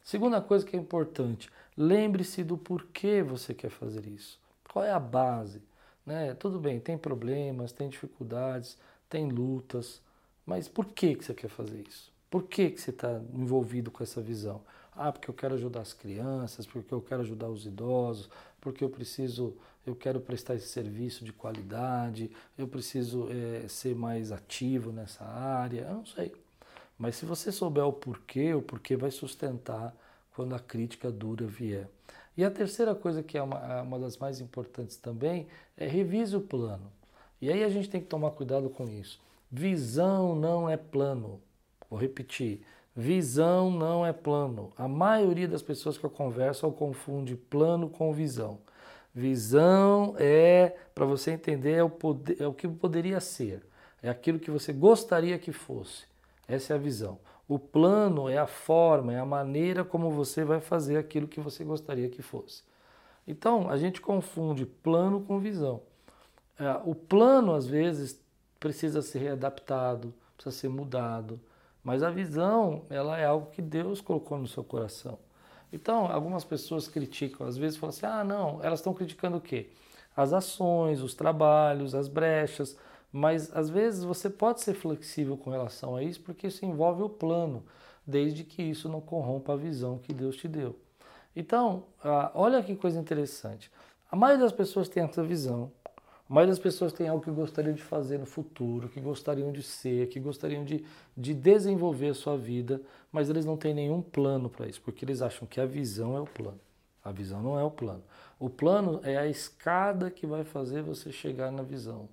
Segunda 0.04 0.42
coisa 0.42 0.66
que 0.66 0.76
é 0.76 0.80
importante, 0.80 1.52
lembre-se 1.78 2.44
do 2.44 2.58
porquê 2.58 3.22
você 3.22 3.54
quer 3.54 3.70
fazer 3.70 4.08
isso. 4.08 4.40
Qual 4.68 4.84
é 4.84 4.92
a 4.92 5.00
base? 5.00 5.62
Né? 6.04 6.34
Tudo 6.34 6.60
bem, 6.60 6.80
tem 6.80 6.98
problemas, 6.98 7.72
tem 7.72 7.88
dificuldades, 7.88 8.76
tem 9.08 9.30
lutas, 9.30 10.02
mas 10.48 10.68
por 10.68 10.88
que, 10.88 11.14
que 11.14 11.24
você 11.24 11.34
quer 11.36 11.48
fazer 11.48 11.86
isso? 11.88 12.12
Por 12.28 12.42
que, 12.42 12.72
que 12.72 12.82
você 12.82 12.90
está 12.90 13.22
envolvido 13.32 13.92
com 13.92 14.02
essa 14.02 14.20
visão? 14.20 14.64
Ah, 14.92 15.12
porque 15.12 15.30
eu 15.30 15.34
quero 15.36 15.54
ajudar 15.54 15.82
as 15.82 15.94
crianças, 15.94 16.66
porque 16.66 16.92
eu 16.92 17.02
quero 17.02 17.22
ajudar 17.22 17.50
os 17.50 17.68
idosos, 17.68 18.32
porque 18.62 18.84
eu 18.84 18.90
preciso, 18.90 19.56
eu 19.86 19.96
quero 19.96 20.20
prestar 20.20 20.56
esse 20.56 20.68
serviço 20.68 21.24
de 21.24 21.34
qualidade, 21.34 22.32
eu 22.58 22.68
preciso 22.68 23.28
é, 23.30 23.68
ser 23.68 23.96
mais 23.96 24.32
ativo 24.32 24.92
nessa 24.92 25.24
área, 25.24 25.82
eu 25.82 25.96
não 25.96 26.06
sei. 26.06 26.34
Mas 26.98 27.16
se 27.16 27.26
você 27.26 27.52
souber 27.52 27.86
o 27.86 27.94
porquê, 27.94 28.54
o 28.54 28.62
porquê 28.62 28.98
vai 28.98 29.12
sustentar 29.12 29.96
quando 30.36 30.54
a 30.54 30.60
crítica 30.60 31.12
dura 31.12 31.46
vier. 31.48 31.90
E 32.36 32.44
a 32.44 32.52
terceira 32.52 32.96
coisa 32.96 33.22
que 33.22 33.38
é 33.38 33.42
uma, 33.42 33.82
uma 33.82 34.00
das 34.00 34.18
mais 34.18 34.40
importantes 34.40 34.98
também 34.98 35.48
é 35.76 35.88
revise 35.88 36.36
o 36.36 36.42
plano. 36.42 36.92
E 37.42 37.52
aí 37.52 37.64
a 37.64 37.70
gente 37.70 37.90
tem 37.90 38.02
que 38.02 38.08
tomar 38.08 38.32
cuidado 38.32 38.70
com 38.70 38.88
isso. 38.90 39.22
Visão 39.52 40.36
não 40.36 40.70
é 40.70 40.78
plano. 40.78 41.42
Vou 41.90 42.00
repetir. 42.00 42.62
Visão 43.00 43.72
não 43.72 44.06
é 44.06 44.12
plano. 44.12 44.74
A 44.78 44.86
maioria 44.86 45.48
das 45.48 45.62
pessoas 45.62 45.98
que 45.98 46.06
eu 46.06 46.10
converso 46.10 46.70
confunde 46.70 47.34
plano 47.34 47.90
com 47.90 48.12
visão. 48.12 48.60
Visão 49.16 50.16
é, 50.18 50.76
para 50.94 51.06
você 51.06 51.32
entender, 51.32 51.76
é 51.76 51.84
o, 51.84 51.90
poder, 51.90 52.36
é 52.42 52.46
o 52.46 52.54
que 52.54 52.68
poderia 52.68 53.22
ser. 53.22 53.66
É 54.04 54.10
aquilo 54.10 54.38
que 54.38 54.52
você 54.52 54.74
gostaria 54.74 55.40
que 55.40 55.54
fosse. 55.54 56.08
Essa 56.46 56.74
é 56.74 56.76
a 56.76 56.80
visão. 56.80 57.18
O 57.48 57.58
plano 57.58 58.28
é 58.28 58.38
a 58.38 58.46
forma, 58.46 59.14
é 59.14 59.20
a 59.20 59.26
maneira 59.26 59.86
como 59.86 60.12
você 60.12 60.44
vai 60.44 60.60
fazer 60.60 60.98
aquilo 60.98 61.26
que 61.26 61.40
você 61.40 61.64
gostaria 61.64 62.10
que 62.10 62.22
fosse. 62.22 62.64
Então, 63.26 63.70
a 63.70 63.78
gente 63.78 64.02
confunde 64.02 64.66
plano 64.66 65.22
com 65.22 65.40
visão. 65.40 65.82
É, 66.60 66.82
o 66.84 66.94
plano, 66.94 67.54
às 67.54 67.66
vezes, 67.66 68.20
precisa 68.60 69.02
ser 69.02 69.20
readaptado, 69.20 70.14
precisa 70.36 70.54
ser 70.54 70.68
mudado. 70.68 71.40
Mas 71.84 72.04
a 72.04 72.10
visão, 72.10 72.84
ela 72.90 73.18
é 73.18 73.26
algo 73.26 73.52
que 73.52 73.62
Deus 73.62 74.02
colocou 74.02 74.38
no 74.38 74.48
seu 74.48 74.64
coração. 74.64 75.18
Então, 75.72 76.12
algumas 76.12 76.44
pessoas 76.44 76.88
criticam, 76.88 77.48
às 77.48 77.58
vezes 77.58 77.78
falam 77.78 77.90
assim: 77.96 78.06
ah, 78.06 78.24
não, 78.24 78.64
elas 78.64 78.80
estão 78.80 78.94
criticando 78.94 79.38
o 79.38 79.42
quê? 79.42 79.70
As 80.16 80.34
ações, 80.34 81.02
os 81.02 81.14
trabalhos, 81.14 81.96
as 81.96 82.08
brechas. 82.08 82.78
Mas 83.12 83.56
às 83.56 83.70
vezes 83.70 84.04
você 84.04 84.30
pode 84.30 84.62
ser 84.62 84.74
flexível 84.74 85.36
com 85.38 85.50
relação 85.50 85.96
a 85.96 86.04
isso, 86.04 86.22
porque 86.22 86.48
isso 86.48 86.66
envolve 86.66 87.02
o 87.02 87.10
plano, 87.10 87.64
desde 88.06 88.44
que 88.44 88.62
isso 88.62 88.88
não 88.88 89.02
corrompa 89.02 89.54
a 89.54 89.58
visão 89.58 89.98
que 89.98 90.14
Deus 90.14 90.36
te 90.36 90.48
deu. 90.48 90.76
Então, 91.36 91.86
ah, 92.04 92.32
olha 92.34 92.62
que 92.62 92.76
coisa 92.76 93.00
interessante. 93.00 93.72
A 94.12 94.16
maioria 94.16 94.44
das 94.44 94.52
pessoas 94.54 94.90
tem 94.90 95.04
essa 95.04 95.24
visão, 95.24 95.72
a 96.30 96.34
maioria 96.34 96.52
das 96.52 96.60
pessoas 96.60 96.94
tem 96.94 97.08
algo 97.08 97.24
que 97.24 97.32
gostariam 97.32 97.74
de 97.74 97.82
fazer 97.82 98.20
no 98.20 98.26
futuro, 98.26 98.88
que 98.88 99.02
gostariam 99.02 99.52
de 99.52 99.64
ser, 99.64 100.08
que 100.10 100.20
gostariam 100.20 100.64
de, 100.64 100.86
de 101.18 101.34
desenvolver 101.34 102.10
a 102.10 102.14
sua 102.14 102.38
vida, 102.38 102.80
mas 103.12 103.30
eles 103.30 103.46
não 103.46 103.58
têm 103.58 103.74
nenhum 103.74 104.00
plano 104.00 104.48
para 104.48 104.68
isso, 104.68 104.80
porque 104.82 105.04
eles 105.04 105.24
acham 105.24 105.48
que 105.48 105.60
a 105.60 105.66
visão 105.66 106.16
é 106.16 106.22
o 106.22 106.28
plano. 106.28 106.60
A 107.04 107.12
visão 107.12 107.42
não 107.42 107.58
é 107.58 107.64
o 107.64 107.72
plano. 107.72 108.04
O 108.40 108.48
plano 108.48 109.00
é 109.04 109.18
a 109.18 109.26
escada 109.26 110.12
que 110.12 110.28
vai 110.28 110.44
fazer 110.44 110.84
você 110.84 111.12
chegar 111.12 111.52
na 111.52 111.64
visão. 111.64 112.08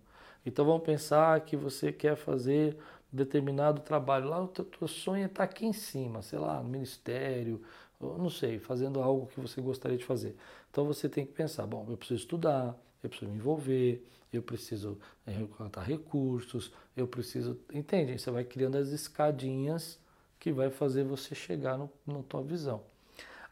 Então 0.46 0.64
vamos 0.64 0.82
pensar 0.82 1.38
que 1.40 1.54
você 1.54 1.92
quer 1.92 2.16
fazer 2.16 2.78
determinado 3.12 3.82
trabalho. 3.82 4.30
Lá 4.30 4.42
o 4.42 4.48
teu, 4.48 4.64
teu 4.64 4.88
sonho 4.88 5.24
é 5.24 5.26
estar 5.26 5.44
aqui 5.44 5.66
em 5.66 5.74
cima, 5.74 6.22
sei 6.22 6.38
lá, 6.38 6.62
no 6.62 6.68
ministério, 6.70 7.60
não 8.00 8.30
sei, 8.30 8.58
fazendo 8.58 9.02
algo 9.02 9.26
que 9.26 9.40
você 9.40 9.60
gostaria 9.60 9.98
de 9.98 10.04
fazer. 10.04 10.34
Então 10.70 10.86
você 10.86 11.06
tem 11.06 11.26
que 11.26 11.32
pensar, 11.32 11.66
bom, 11.66 11.84
eu 11.88 11.98
preciso 11.98 12.20
estudar, 12.20 12.74
eu 13.06 13.10
preciso 13.10 13.30
me 13.30 13.36
envolver, 13.36 14.06
eu 14.32 14.42
preciso 14.42 14.98
encontrar 15.26 15.82
recursos, 15.82 16.72
eu 16.96 17.06
preciso. 17.06 17.58
Entende? 17.72 18.18
Você 18.18 18.30
vai 18.30 18.44
criando 18.44 18.76
as 18.76 18.88
escadinhas 18.88 19.98
que 20.38 20.52
vai 20.52 20.70
fazer 20.70 21.04
você 21.04 21.34
chegar 21.34 21.78
no, 21.78 21.90
na 22.06 22.22
tua 22.22 22.42
visão. 22.42 22.82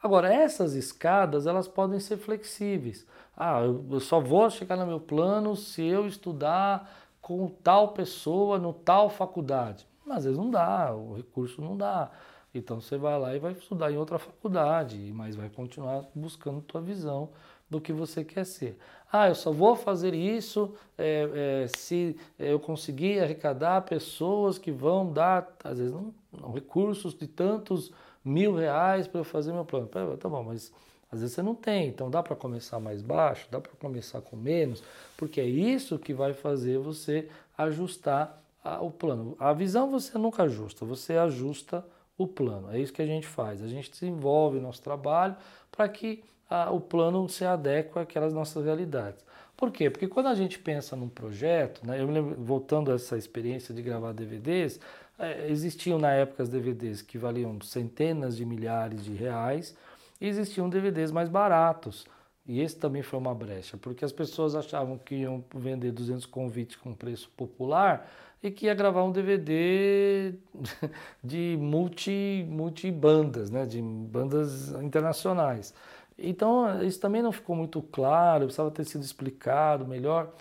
Agora, 0.02 0.32
essas 0.32 0.74
escadas, 0.74 1.46
elas 1.46 1.66
podem 1.66 1.98
ser 1.98 2.18
flexíveis. 2.18 3.06
Ah, 3.34 3.62
eu 3.62 3.98
só 4.00 4.20
vou 4.20 4.50
chegar 4.50 4.76
no 4.76 4.86
meu 4.86 5.00
plano 5.00 5.56
se 5.56 5.82
eu 5.82 6.06
estudar 6.06 7.08
com 7.22 7.48
tal 7.48 7.94
pessoa 7.94 8.58
no 8.58 8.72
tal 8.72 9.08
faculdade. 9.08 9.86
Mas 10.04 10.18
às 10.18 10.24
vezes 10.24 10.38
não 10.38 10.50
dá, 10.50 10.94
o 10.94 11.14
recurso 11.14 11.62
não 11.62 11.74
dá. 11.74 12.10
Então 12.54 12.80
você 12.80 12.98
vai 12.98 13.18
lá 13.18 13.34
e 13.34 13.38
vai 13.38 13.52
estudar 13.52 13.90
em 13.90 13.96
outra 13.96 14.18
faculdade, 14.18 14.96
mas 15.14 15.34
vai 15.34 15.48
continuar 15.48 16.04
buscando 16.14 16.60
tua 16.60 16.82
visão 16.82 17.30
do 17.74 17.80
que 17.80 17.92
você 17.92 18.22
quer 18.24 18.46
ser. 18.46 18.78
Ah, 19.12 19.28
eu 19.28 19.34
só 19.34 19.50
vou 19.50 19.74
fazer 19.74 20.14
isso 20.14 20.72
é, 20.96 21.64
é, 21.64 21.66
se 21.76 22.16
eu 22.38 22.60
conseguir 22.60 23.20
arrecadar 23.20 23.82
pessoas 23.82 24.58
que 24.58 24.70
vão 24.70 25.12
dar, 25.12 25.56
às 25.64 25.78
vezes, 25.78 25.92
não, 25.92 26.14
não 26.32 26.52
recursos 26.52 27.14
de 27.14 27.26
tantos 27.26 27.92
mil 28.24 28.54
reais 28.54 29.08
para 29.08 29.20
eu 29.20 29.24
fazer 29.24 29.52
meu 29.52 29.64
plano. 29.64 29.88
Tá 29.88 30.28
bom, 30.28 30.44
mas 30.44 30.72
Às 31.10 31.20
vezes 31.20 31.34
você 31.34 31.42
não 31.42 31.54
tem, 31.54 31.88
então 31.88 32.08
dá 32.10 32.22
para 32.22 32.36
começar 32.36 32.78
mais 32.78 33.02
baixo, 33.02 33.48
dá 33.50 33.60
para 33.60 33.72
começar 33.72 34.20
com 34.20 34.36
menos, 34.36 34.82
porque 35.16 35.40
é 35.40 35.46
isso 35.46 35.98
que 35.98 36.14
vai 36.14 36.32
fazer 36.32 36.78
você 36.78 37.28
ajustar 37.58 38.40
o 38.80 38.90
plano. 38.90 39.36
A 39.38 39.52
visão 39.52 39.90
você 39.90 40.16
nunca 40.16 40.44
ajusta, 40.44 40.84
você 40.84 41.14
ajusta 41.16 41.84
o 42.16 42.26
plano. 42.26 42.70
É 42.72 42.78
isso 42.78 42.92
que 42.92 43.02
a 43.02 43.06
gente 43.06 43.26
faz. 43.26 43.62
A 43.62 43.68
gente 43.68 43.90
desenvolve 43.90 44.60
nosso 44.60 44.82
trabalho 44.82 45.36
para 45.70 45.88
que 45.88 46.22
a, 46.48 46.70
o 46.70 46.80
plano 46.80 47.28
se 47.28 47.44
adeque 47.44 47.98
àquelas 47.98 48.32
nossas 48.32 48.64
realidades. 48.64 49.24
Por 49.56 49.70
quê? 49.70 49.88
Porque 49.88 50.08
quando 50.08 50.26
a 50.26 50.34
gente 50.34 50.58
pensa 50.58 50.96
num 50.96 51.08
projeto, 51.08 51.86
né, 51.86 52.00
eu 52.00 52.06
me 52.06 52.14
lembro, 52.14 52.34
voltando 52.42 52.90
a 52.90 52.94
essa 52.94 53.16
experiência 53.16 53.72
de 53.72 53.82
gravar 53.82 54.12
DVDs, 54.12 54.80
é, 55.18 55.48
existiam 55.48 55.98
na 55.98 56.10
época 56.10 56.42
as 56.42 56.48
DVDs 56.48 57.00
que 57.02 57.16
valiam 57.16 57.60
centenas 57.60 58.36
de 58.36 58.44
milhares 58.44 59.04
de 59.04 59.12
reais 59.12 59.76
e 60.20 60.26
existiam 60.26 60.68
DVDs 60.68 61.12
mais 61.12 61.28
baratos. 61.28 62.04
E 62.46 62.60
esse 62.60 62.76
também 62.76 63.02
foi 63.02 63.18
uma 63.18 63.34
brecha, 63.34 63.78
porque 63.78 64.04
as 64.04 64.12
pessoas 64.12 64.54
achavam 64.54 64.98
que 64.98 65.14
iam 65.14 65.42
vender 65.54 65.92
200 65.92 66.26
convites 66.26 66.76
com 66.76 66.92
preço 66.92 67.30
popular 67.34 68.10
e 68.42 68.50
que 68.50 68.66
ia 68.66 68.74
gravar 68.74 69.02
um 69.04 69.10
DVD 69.10 70.34
de 71.24 71.56
multi, 71.58 72.44
multi 72.46 72.90
bandas, 72.90 73.50
né, 73.50 73.64
de 73.64 73.80
bandas 73.80 74.72
internacionais. 74.82 75.72
Então, 76.18 76.82
isso 76.82 77.00
também 77.00 77.22
não 77.22 77.32
ficou 77.32 77.56
muito 77.56 77.82
claro, 77.82 78.44
precisava 78.44 78.70
ter 78.70 78.84
sido 78.84 79.02
explicado 79.02 79.86
melhor. 79.86 80.32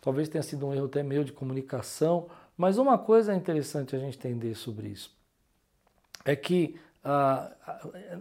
Talvez 0.00 0.28
tenha 0.28 0.42
sido 0.42 0.66
um 0.66 0.74
erro 0.74 0.86
até 0.86 1.02
meu 1.02 1.22
de 1.22 1.32
comunicação, 1.32 2.28
mas 2.56 2.78
uma 2.78 2.98
coisa 2.98 3.34
interessante 3.34 3.94
a 3.94 3.98
gente 3.98 4.18
entender 4.18 4.54
sobre 4.54 4.88
isso 4.88 5.14
é 6.24 6.36
que 6.36 6.78
ah, 7.02 7.50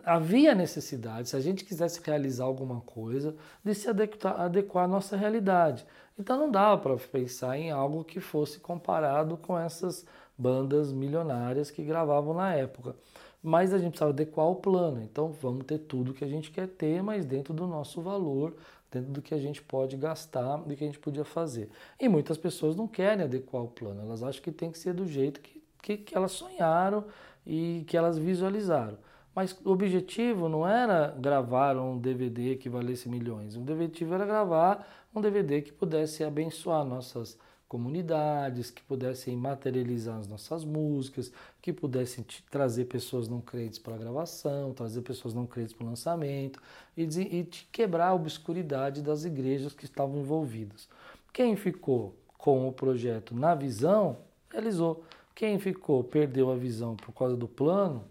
havia 0.06 0.56
necessidade, 0.56 1.30
se 1.30 1.36
a 1.36 1.40
gente 1.40 1.66
quisesse 1.66 2.02
realizar 2.02 2.46
alguma 2.46 2.80
coisa, 2.82 3.36
de 3.64 3.76
se 3.76 3.90
adequar, 3.90 4.40
adequar 4.40 4.86
à 4.86 4.88
nossa 4.88 5.18
realidade. 5.18 5.86
Então 6.18 6.38
não 6.38 6.50
dava 6.50 6.82
para 6.82 6.96
pensar 6.98 7.58
em 7.58 7.72
algo 7.72 8.04
que 8.04 8.20
fosse 8.20 8.60
comparado 8.60 9.38
com 9.38 9.58
essas 9.58 10.06
bandas 10.38 10.94
milionárias 10.94 11.70
que 11.70 11.84
gravavam 11.84 12.34
na 12.34 12.56
época 12.56 12.96
mas 13.42 13.74
a 13.74 13.78
gente 13.78 13.92
precisava 13.92 14.12
adequar 14.12 14.48
o 14.48 14.56
plano. 14.56 15.02
Então 15.02 15.32
vamos 15.32 15.66
ter 15.66 15.80
tudo 15.80 16.14
que 16.14 16.24
a 16.24 16.28
gente 16.28 16.52
quer 16.52 16.68
ter, 16.68 17.02
mas 17.02 17.26
dentro 17.26 17.54
do 17.54 17.66
nosso 17.66 18.02
valor, 18.02 18.56
dentro 18.92 19.12
do 19.12 19.22
que 19.22 19.34
a 19.34 19.38
gente 19.38 19.62
pode 19.62 19.96
gastar, 19.98 20.58
do 20.58 20.76
que 20.76 20.84
a 20.84 20.88
gente 20.88 21.00
podia 21.00 21.24
fazer. 21.24 21.70
E 22.00 22.10
muitas 22.10 22.38
pessoas 22.38 22.76
não 22.76 22.88
querem 22.88 23.24
adequar 23.24 23.64
o 23.64 23.68
plano, 23.68 24.02
elas 24.02 24.24
acham 24.24 24.42
que 24.42 24.52
tem 24.52 24.72
que 24.72 24.78
ser 24.78 24.94
do 24.94 25.08
jeito 25.08 25.40
que, 25.42 25.64
que, 25.82 25.98
que 25.98 26.16
elas 26.16 26.32
sonharam 26.32 27.06
e 27.46 27.84
que 27.88 27.96
elas 27.96 28.18
visualizaram. 28.18 28.98
Mas 29.34 29.56
o 29.64 29.72
objetivo 29.72 30.50
não 30.50 30.68
era 30.68 31.16
gravar 31.18 31.78
um 31.78 31.98
DVD 31.98 32.56
que 32.56 32.68
valesse 32.68 33.08
milhões, 33.08 33.56
o 33.56 33.62
objetivo 33.62 34.14
era 34.14 34.26
gravar 34.26 34.88
um 35.16 35.22
DVD 35.22 35.62
que 35.62 35.72
pudesse 35.72 36.24
abençoar 36.24 36.84
nossas 36.84 37.38
comunidades, 37.70 38.72
que 38.72 38.82
pudessem 38.82 39.38
materializar 39.38 40.18
as 40.18 40.28
nossas 40.28 40.66
músicas, 40.66 41.32
que 41.62 41.72
pudessem 41.72 42.26
trazer 42.50 42.86
pessoas 42.86 43.30
não 43.30 43.40
crentes 43.40 43.78
para 43.78 43.94
a 43.94 43.98
gravação, 43.98 44.74
trazer 44.74 45.04
pessoas 45.04 45.36
não 45.36 45.46
crentes 45.46 45.72
para 45.72 45.86
o 45.86 45.90
lançamento 45.90 46.60
e, 46.98 47.04
e 47.04 47.44
quebrar 47.72 48.08
a 48.08 48.14
obscuridade 48.16 49.04
das 49.04 49.24
igrejas 49.24 49.72
que 49.72 49.86
estavam 49.86 50.20
envolvidas. 50.20 50.90
Quem 51.32 51.56
ficou 51.56 52.16
com 52.40 52.68
o 52.68 52.74
projeto 52.74 53.36
na 53.36 53.54
visão, 53.54 54.18
realizou. 54.50 55.04
Quem 55.36 55.60
ficou, 55.60 56.04
perdeu 56.04 56.52
a 56.52 56.56
visão 56.56 56.96
por 56.96 57.14
causa 57.14 57.38
do 57.38 57.48
plano, 57.48 58.04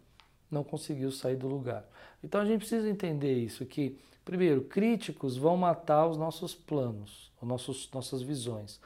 não 0.48 0.62
conseguiu 0.62 1.10
sair 1.10 1.36
do 1.36 1.48
lugar. 1.48 1.84
Então 2.22 2.40
a 2.40 2.44
gente 2.44 2.60
precisa 2.60 2.88
entender 2.88 3.34
isso, 3.34 3.66
que, 3.66 3.98
primeiro, 4.24 4.62
críticos 4.62 5.36
vão 5.36 5.56
matar 5.56 6.06
os 6.06 6.16
nossos 6.16 6.54
planos, 6.54 7.32
os 7.42 7.48
nossos, 7.48 7.90
nossas 7.92 8.22
visões. 8.22 8.80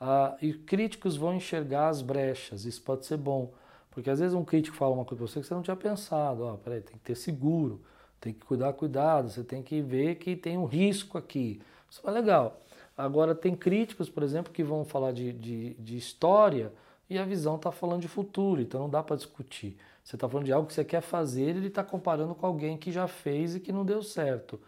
Ah, 0.00 0.36
e 0.40 0.52
críticos 0.52 1.16
vão 1.16 1.34
enxergar 1.34 1.88
as 1.88 2.00
brechas, 2.02 2.64
isso 2.64 2.82
pode 2.82 3.04
ser 3.06 3.16
bom. 3.16 3.52
Porque 3.90 4.10
às 4.10 4.20
vezes 4.20 4.34
um 4.34 4.44
crítico 4.44 4.76
fala 4.76 4.94
uma 4.94 5.04
coisa 5.04 5.24
para 5.24 5.26
você 5.26 5.40
que 5.40 5.46
você 5.46 5.54
não 5.54 5.62
tinha 5.62 5.76
pensado. 5.76 6.44
Ó, 6.44 6.54
oh, 6.54 6.58
peraí, 6.58 6.80
tem 6.80 6.96
que 6.96 7.04
ter 7.04 7.16
seguro, 7.16 7.80
tem 8.20 8.32
que 8.32 8.44
cuidar, 8.44 8.72
cuidado, 8.72 9.28
você 9.28 9.42
tem 9.42 9.62
que 9.62 9.80
ver 9.80 10.16
que 10.16 10.36
tem 10.36 10.56
um 10.56 10.66
risco 10.66 11.18
aqui. 11.18 11.60
Isso 11.90 12.00
é 12.06 12.10
legal. 12.10 12.60
Agora, 12.96 13.34
tem 13.34 13.54
críticos, 13.54 14.08
por 14.08 14.22
exemplo, 14.22 14.52
que 14.52 14.62
vão 14.62 14.84
falar 14.84 15.12
de, 15.12 15.32
de, 15.32 15.74
de 15.74 15.96
história 15.96 16.72
e 17.08 17.18
a 17.18 17.24
visão 17.24 17.56
está 17.56 17.70
falando 17.72 18.02
de 18.02 18.08
futuro, 18.08 18.60
então 18.60 18.82
não 18.82 18.90
dá 18.90 19.02
para 19.02 19.16
discutir. 19.16 19.76
Você 20.04 20.16
está 20.16 20.28
falando 20.28 20.46
de 20.46 20.52
algo 20.52 20.66
que 20.66 20.74
você 20.74 20.84
quer 20.84 21.00
fazer 21.00 21.46
e 21.46 21.58
ele 21.58 21.68
está 21.68 21.84
comparando 21.84 22.34
com 22.34 22.46
alguém 22.46 22.76
que 22.76 22.90
já 22.90 23.06
fez 23.06 23.54
e 23.54 23.60
que 23.60 23.72
não 23.72 23.84
deu 23.84 24.02
certo. 24.02 24.60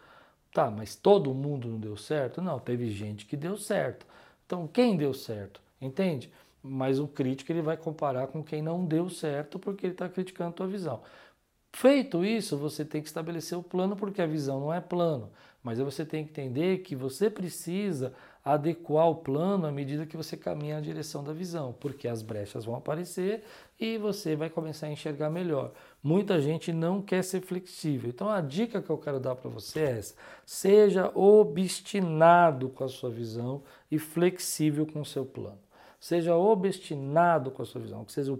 Tá, 0.53 0.69
mas 0.69 0.95
todo 0.95 1.33
mundo 1.33 1.67
não 1.67 1.79
deu 1.79 1.95
certo? 1.95 2.41
Não, 2.41 2.59
teve 2.59 2.89
gente 2.89 3.25
que 3.25 3.37
deu 3.37 3.57
certo. 3.57 4.05
Então, 4.51 4.67
quem 4.67 4.97
deu 4.97 5.13
certo? 5.13 5.61
Entende? 5.79 6.29
Mas 6.61 6.99
o 6.99 7.07
crítico 7.07 7.53
ele 7.53 7.61
vai 7.61 7.77
comparar 7.77 8.27
com 8.27 8.43
quem 8.43 8.61
não 8.61 8.83
deu 8.85 9.09
certo 9.09 9.57
porque 9.57 9.85
ele 9.85 9.93
está 9.93 10.09
criticando 10.09 10.49
a 10.49 10.53
tua 10.53 10.67
visão. 10.67 11.01
Feito 11.73 12.25
isso, 12.25 12.57
você 12.57 12.83
tem 12.83 13.01
que 13.01 13.07
estabelecer 13.07 13.57
o 13.57 13.63
plano, 13.63 13.95
porque 13.95 14.21
a 14.21 14.27
visão 14.27 14.59
não 14.59 14.73
é 14.73 14.81
plano. 14.81 15.31
Mas 15.63 15.79
você 15.79 16.03
tem 16.05 16.23
que 16.23 16.31
entender 16.31 16.79
que 16.79 16.95
você 16.95 17.29
precisa 17.29 18.13
adequar 18.43 19.07
o 19.07 19.15
plano 19.15 19.67
à 19.67 19.71
medida 19.71 20.05
que 20.05 20.17
você 20.17 20.35
caminha 20.35 20.75
na 20.75 20.81
direção 20.81 21.23
da 21.23 21.31
visão, 21.31 21.75
porque 21.79 22.07
as 22.07 22.23
brechas 22.23 22.65
vão 22.65 22.75
aparecer 22.75 23.43
e 23.79 23.97
você 23.99 24.35
vai 24.35 24.49
começar 24.49 24.87
a 24.87 24.91
enxergar 24.91 25.29
melhor. 25.29 25.71
Muita 26.03 26.41
gente 26.41 26.73
não 26.73 27.01
quer 27.01 27.23
ser 27.23 27.41
flexível. 27.41 28.09
Então 28.09 28.29
a 28.29 28.41
dica 28.41 28.81
que 28.81 28.89
eu 28.89 28.97
quero 28.97 29.19
dar 29.19 29.35
para 29.35 29.49
você 29.49 29.79
é 29.81 29.97
essa: 29.99 30.15
seja 30.43 31.11
obstinado 31.15 32.69
com 32.69 32.83
a 32.83 32.89
sua 32.89 33.11
visão 33.11 33.61
e 33.91 33.99
flexível 33.99 34.87
com 34.87 35.01
o 35.01 35.05
seu 35.05 35.25
plano. 35.25 35.59
Seja 36.01 36.35
obstinado 36.35 37.51
com 37.51 37.61
a 37.61 37.65
sua 37.65 37.79
visão, 37.79 38.03
que 38.03 38.11
seja 38.11 38.33
o, 38.33 38.39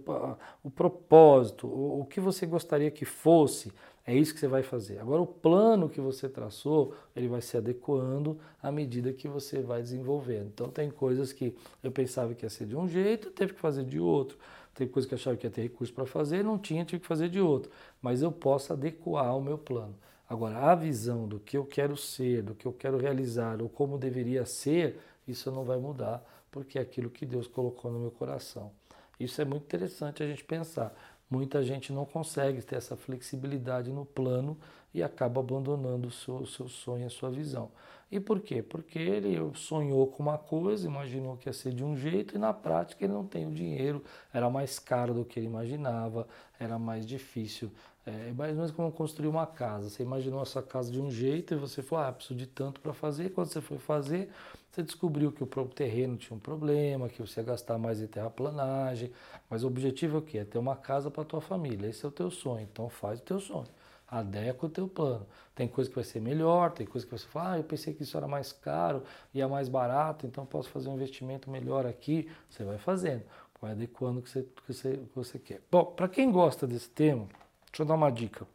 o 0.64 0.72
propósito, 0.72 1.68
o, 1.68 2.02
o 2.02 2.06
que 2.06 2.20
você 2.20 2.48
gostaria 2.48 2.90
que 2.90 3.06
fosse, 3.06 3.72
é 4.04 4.16
isso 4.16 4.34
que 4.34 4.40
você 4.40 4.48
vai 4.48 4.64
fazer. 4.64 4.98
Agora, 4.98 5.22
o 5.22 5.28
plano 5.28 5.88
que 5.88 6.02
você 6.02 6.28
traçou, 6.28 6.96
ele 7.16 7.28
vai 7.28 7.40
se 7.40 7.56
adequando 7.56 8.40
à 8.64 8.72
medida 8.72 9.14
que 9.14 9.28
você 9.28 9.62
vai 9.62 9.80
desenvolvendo. 9.80 10.48
Então, 10.48 10.70
tem 10.70 10.90
coisas 10.90 11.32
que 11.32 11.56
eu 11.84 11.92
pensava 11.92 12.34
que 12.34 12.44
ia 12.44 12.50
ser 12.50 12.66
de 12.66 12.76
um 12.76 12.88
jeito, 12.88 13.30
teve 13.30 13.54
que 13.54 13.60
fazer 13.60 13.84
de 13.84 14.00
outro. 14.00 14.40
Tem 14.74 14.88
coisas 14.88 15.08
que 15.08 15.14
eu 15.14 15.18
achava 15.18 15.38
que 15.38 15.46
ia 15.46 15.52
ter 15.52 15.62
recurso 15.62 15.94
para 15.94 16.08
fazer, 16.08 16.44
não 16.44 16.58
tinha, 16.58 16.84
tive 16.84 17.02
que 17.02 17.08
fazer 17.08 17.30
de 17.30 17.40
outro. 17.40 17.72
Mas 18.02 18.24
eu 18.24 18.32
posso 18.32 18.74
adequar 18.74 19.38
o 19.38 19.42
meu 19.42 19.60
plano. 19.60 19.94
Agora, 20.28 20.58
a 20.58 20.74
visão 20.74 21.28
do 21.28 21.40
que 21.40 21.56
eu 21.56 21.66
quero 21.66 21.96
ser, 21.96 22.42
do 22.42 22.56
que 22.56 22.66
eu 22.66 22.74
quero 22.74 22.98
realizar, 22.98 23.62
ou 23.62 23.70
como 23.70 24.00
deveria 24.00 24.46
ser, 24.46 24.98
isso 25.28 25.52
não 25.52 25.64
vai 25.64 25.78
mudar, 25.78 26.26
porque 26.52 26.78
é 26.78 26.82
aquilo 26.82 27.10
que 27.10 27.26
Deus 27.26 27.48
colocou 27.48 27.92
no 27.92 28.00
meu 28.00 28.12
coração. 28.12 28.72
Isso 29.20 29.42
é 29.42 29.46
muito 29.46 29.64
interessante 29.64 30.22
a 30.22 30.28
gente 30.28 30.44
pensar. 30.44 30.94
Muita 31.30 31.64
gente 31.64 31.94
não 31.94 32.06
consegue 32.06 32.62
ter 32.62 32.76
essa 32.76 32.98
flexibilidade 32.98 33.90
no 33.90 34.06
plano 34.06 34.58
e 34.94 35.02
acaba 35.02 35.40
abandonando 35.40 36.10
o 36.10 36.12
seu, 36.12 36.46
seu 36.46 36.68
sonho, 36.68 37.06
a 37.06 37.10
sua 37.10 37.30
visão. 37.30 37.72
E 38.12 38.20
por 38.20 38.42
quê? 38.42 38.62
Porque 38.62 39.00
ele 39.00 39.38
sonhou 39.56 40.06
com 40.08 40.22
uma 40.22 40.38
coisa, 40.38 40.86
imaginou 40.86 41.38
que 41.38 41.48
ia 41.48 41.54
ser 41.54 41.72
de 41.72 41.82
um 41.82 41.96
jeito 41.96 42.36
e 42.36 42.38
na 42.38 42.52
prática 42.54 43.06
ele 43.06 43.14
não 43.14 43.26
tem 43.26 43.48
o 43.48 43.52
dinheiro, 43.52 44.04
era 44.34 44.50
mais 44.50 44.78
caro 44.80 45.14
do 45.14 45.24
que 45.24 45.40
ele 45.40 45.48
imaginava, 45.48 46.28
era 46.60 46.78
mais 46.78 47.06
difícil. 47.06 47.72
É 48.06 48.34
mais 48.34 48.52
ou 48.52 48.58
menos 48.58 48.72
como 48.72 48.92
construir 48.92 49.30
uma 49.30 49.48
casa. 49.48 49.90
Você 49.90 50.04
imaginou 50.04 50.42
essa 50.42 50.62
casa 50.62 50.92
de 50.92 51.00
um 51.00 51.10
jeito 51.10 51.54
e 51.54 51.58
você 51.58 51.82
falou, 51.82 52.06
ah, 52.06 52.12
preciso 52.12 52.36
de 52.36 52.48
tanto 52.48 52.82
para 52.82 52.94
fazer. 52.94 53.28
E 53.28 53.30
quando 53.30 53.48
você 53.48 53.62
foi 53.62 53.78
fazer, 53.78 54.30
você 54.72 54.82
descobriu 54.82 55.32
que 55.32 55.44
o 55.44 55.48
terreno 55.68 56.16
tinha 56.16 56.36
um 56.36 56.40
problema, 56.40 57.10
que 57.10 57.22
você 57.22 57.42
ia 57.42 57.46
gastar 57.46 57.78
mais 57.78 58.02
em 58.02 58.08
terraplanagem. 58.08 59.12
Mas 59.50 59.64
o 59.64 59.68
objetivo 59.68 60.16
é 60.16 60.20
o 60.20 60.22
quê? 60.22 60.38
É 60.40 60.46
ter 60.46 60.58
uma 60.58 60.78
casa 60.78 61.12
para 61.12 61.26
tua 61.26 61.42
família. 61.42 61.90
Esse 61.90 62.06
é 62.06 62.08
o 62.08 62.12
teu 62.12 62.32
sonho. 62.32 62.68
Então 62.72 62.90
faz 62.90 63.20
o 63.20 63.24
teu 63.24 63.40
sonho 63.40 63.68
adequa 64.12 64.68
o 64.68 64.70
teu 64.70 64.88
plano. 64.90 65.26
Tem 65.56 65.68
coisa 65.68 65.90
que 65.90 65.96
vai 65.96 66.04
ser 66.04 66.20
melhor, 66.20 66.72
tem 66.72 66.86
coisa 66.86 67.08
que 67.08 67.18
você 67.18 67.26
fala, 67.26 67.54
ah, 67.54 67.58
eu 67.60 67.64
pensei 67.64 67.94
que 67.94 68.04
isso 68.04 68.18
era 68.18 68.28
mais 68.28 68.52
caro 68.52 69.04
e 69.34 69.42
é 69.42 69.48
mais 69.48 69.70
barato, 69.70 70.28
então 70.28 70.46
posso 70.46 70.70
fazer 70.70 70.90
um 70.90 70.96
investimento 70.96 71.50
melhor 71.50 71.86
aqui. 71.86 72.30
Você 72.50 72.66
vai 72.66 72.78
fazendo, 72.78 73.24
vai 73.62 73.72
adequando 73.72 74.20
o 74.20 74.22
que 74.22 74.30
você, 74.30 74.44
que 74.44 74.74
você, 74.74 74.98
que 74.98 75.16
você 75.16 75.40
quer. 75.40 75.62
Bom, 75.72 75.86
para 75.86 76.10
quem 76.10 76.30
gosta 76.30 76.68
desse 76.68 76.90
tema, 76.90 77.28
deixa 77.72 77.84
eu 77.84 77.86
dar 77.86 77.96
uma 77.96 78.12
dica. 78.12 78.46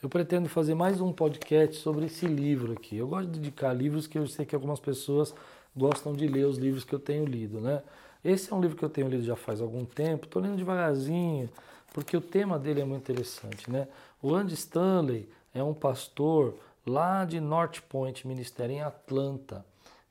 Eu 0.00 0.08
pretendo 0.08 0.48
fazer 0.48 0.76
mais 0.76 1.00
um 1.00 1.12
podcast 1.12 1.74
sobre 1.78 2.06
esse 2.06 2.24
livro 2.24 2.72
aqui. 2.72 2.96
Eu 2.96 3.08
gosto 3.08 3.28
de 3.28 3.40
dedicar 3.40 3.72
livros 3.72 4.06
que 4.06 4.16
eu 4.16 4.28
sei 4.28 4.46
que 4.46 4.54
algumas 4.54 4.78
pessoas 4.78 5.34
gostam 5.76 6.12
de 6.12 6.28
ler 6.28 6.46
os 6.46 6.56
livros 6.56 6.84
que 6.84 6.94
eu 6.94 7.00
tenho 7.00 7.24
lido, 7.24 7.60
né? 7.60 7.82
Esse 8.24 8.52
é 8.52 8.54
um 8.54 8.60
livro 8.60 8.76
que 8.76 8.84
eu 8.84 8.88
tenho 8.88 9.08
lido 9.08 9.24
já 9.24 9.34
faz 9.34 9.60
algum 9.60 9.84
tempo, 9.84 10.26
estou 10.26 10.40
lendo 10.40 10.56
devagarzinho, 10.56 11.50
porque 11.92 12.16
o 12.16 12.20
tema 12.20 12.60
dele 12.60 12.80
é 12.80 12.84
muito 12.84 13.02
interessante, 13.02 13.68
né? 13.68 13.88
O 14.22 14.36
Andy 14.36 14.54
Stanley 14.54 15.28
é 15.52 15.64
um 15.64 15.74
pastor 15.74 16.54
lá 16.86 17.24
de 17.24 17.40
North 17.40 17.80
Point 17.88 18.24
Ministério 18.24 18.76
em 18.76 18.80
Atlanta. 18.80 19.66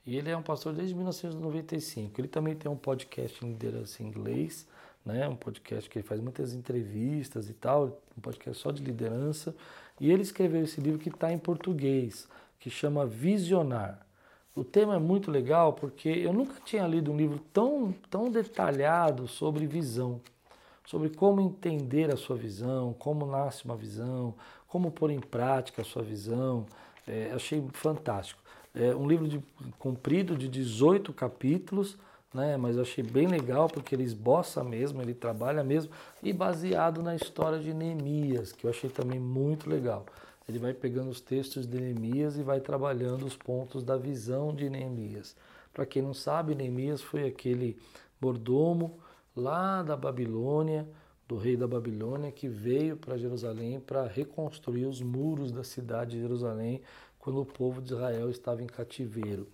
E 0.06 0.18
ele 0.18 0.30
é 0.30 0.36
um 0.36 0.44
pastor 0.44 0.74
desde 0.74 0.94
1995. 0.96 2.20
Ele 2.20 2.28
também 2.28 2.56
tem 2.56 2.70
um 2.70 2.76
podcast 2.76 3.44
em 3.46 3.50
liderança 3.50 4.04
em 4.04 4.08
inglês, 4.08 4.68
né? 5.08 5.28
Um 5.28 5.36
podcast 5.36 5.90
que 5.90 6.00
ele 6.00 6.08
faz 6.08 6.20
muitas 6.20 6.54
entrevistas 6.54 7.50
e 7.50 7.54
tal, 7.54 8.02
um 8.18 8.22
podcast 8.22 8.62
só 8.62 8.72
de 8.72 8.84
liderança. 8.84 9.56
E 10.00 10.12
ele 10.12 10.22
escreveu 10.22 10.64
esse 10.64 10.82
livro 10.82 11.00
que 11.00 11.10
está 11.10 11.32
em 11.32 11.40
português, 11.40 12.28
que 12.60 12.70
chama 12.70 13.06
Visionar. 13.06 14.06
O 14.54 14.64
tema 14.64 14.96
é 14.96 15.00
muito 15.00 15.32
legal 15.32 15.74
porque 15.74 16.10
eu 16.10 16.34
nunca 16.34 16.56
tinha 16.66 16.86
lido 16.86 17.12
um 17.12 17.18
livro 17.18 17.40
tão, 17.54 17.94
tão 18.10 18.30
detalhado 18.30 19.28
sobre 19.28 19.66
visão, 19.66 20.20
sobre 20.86 21.10
como 21.10 21.40
entender 21.40 22.12
a 22.12 22.18
sua 22.18 22.36
visão, 22.36 22.94
como 22.98 23.26
nasce 23.26 23.66
uma 23.66 23.76
visão, 23.76 24.34
como 24.68 24.92
pôr 24.92 25.12
em 25.12 25.20
prática 25.20 25.84
a 25.84 25.86
sua 25.86 26.04
visão. 26.04 26.66
É, 27.08 27.32
achei 27.34 27.64
fantástico. 27.72 28.42
É 28.76 28.96
um 28.96 29.08
livro 29.08 29.28
de, 29.28 29.42
comprido 29.80 30.36
de 30.36 30.48
18 30.50 31.14
capítulos, 31.14 31.98
né, 32.34 32.58
mas 32.58 32.76
eu 32.76 32.82
achei 32.82 33.04
bem 33.04 33.28
legal 33.28 33.68
porque 33.68 33.96
ele 33.96 34.04
esboça 34.04 34.64
mesmo, 34.64 35.02
ele 35.02 35.14
trabalha 35.14 35.64
mesmo, 35.64 35.92
e 36.22 36.34
baseado 36.34 37.02
na 37.02 37.16
história 37.16 37.60
de 37.60 37.74
Neemias, 37.74 38.52
que 38.52 38.66
eu 38.66 38.70
achei 38.70 38.90
também 38.90 39.20
muito 39.20 39.70
legal. 39.70 40.06
Ele 40.48 40.60
vai 40.60 40.74
pegando 40.74 41.10
os 41.10 41.20
textos 41.20 41.68
de 41.68 41.80
Neemias 41.80 42.38
e 42.38 42.44
vai 42.44 42.62
trabalhando 42.62 43.26
os 43.26 43.36
pontos 43.36 43.84
da 43.84 43.98
visão 43.98 44.56
de 44.56 44.70
Neemias. 44.70 45.36
Para 45.74 45.86
quem 45.86 46.02
não 46.02 46.14
sabe, 46.14 46.56
Neemias 46.56 47.02
foi 47.02 47.26
aquele 47.28 47.78
mordomo 48.20 48.98
lá 49.36 49.84
da 49.84 49.96
Babilônia, 49.96 50.88
do 51.28 51.36
rei 51.36 51.58
da 51.58 51.68
Babilônia, 51.68 52.32
que 52.32 52.48
veio 52.48 52.96
para 52.96 53.18
Jerusalém 53.18 53.80
para 53.80 54.08
reconstruir 54.08 54.86
os 54.86 55.02
muros 55.02 55.52
da 55.52 55.64
cidade 55.64 56.12
de 56.12 56.22
Jerusalém 56.22 56.82
quando 57.20 57.42
o 57.42 57.46
povo 57.46 57.82
de 57.82 57.94
Israel 57.94 58.30
estava 58.30 58.64
em 58.64 58.68
cativeiro. 58.68 59.48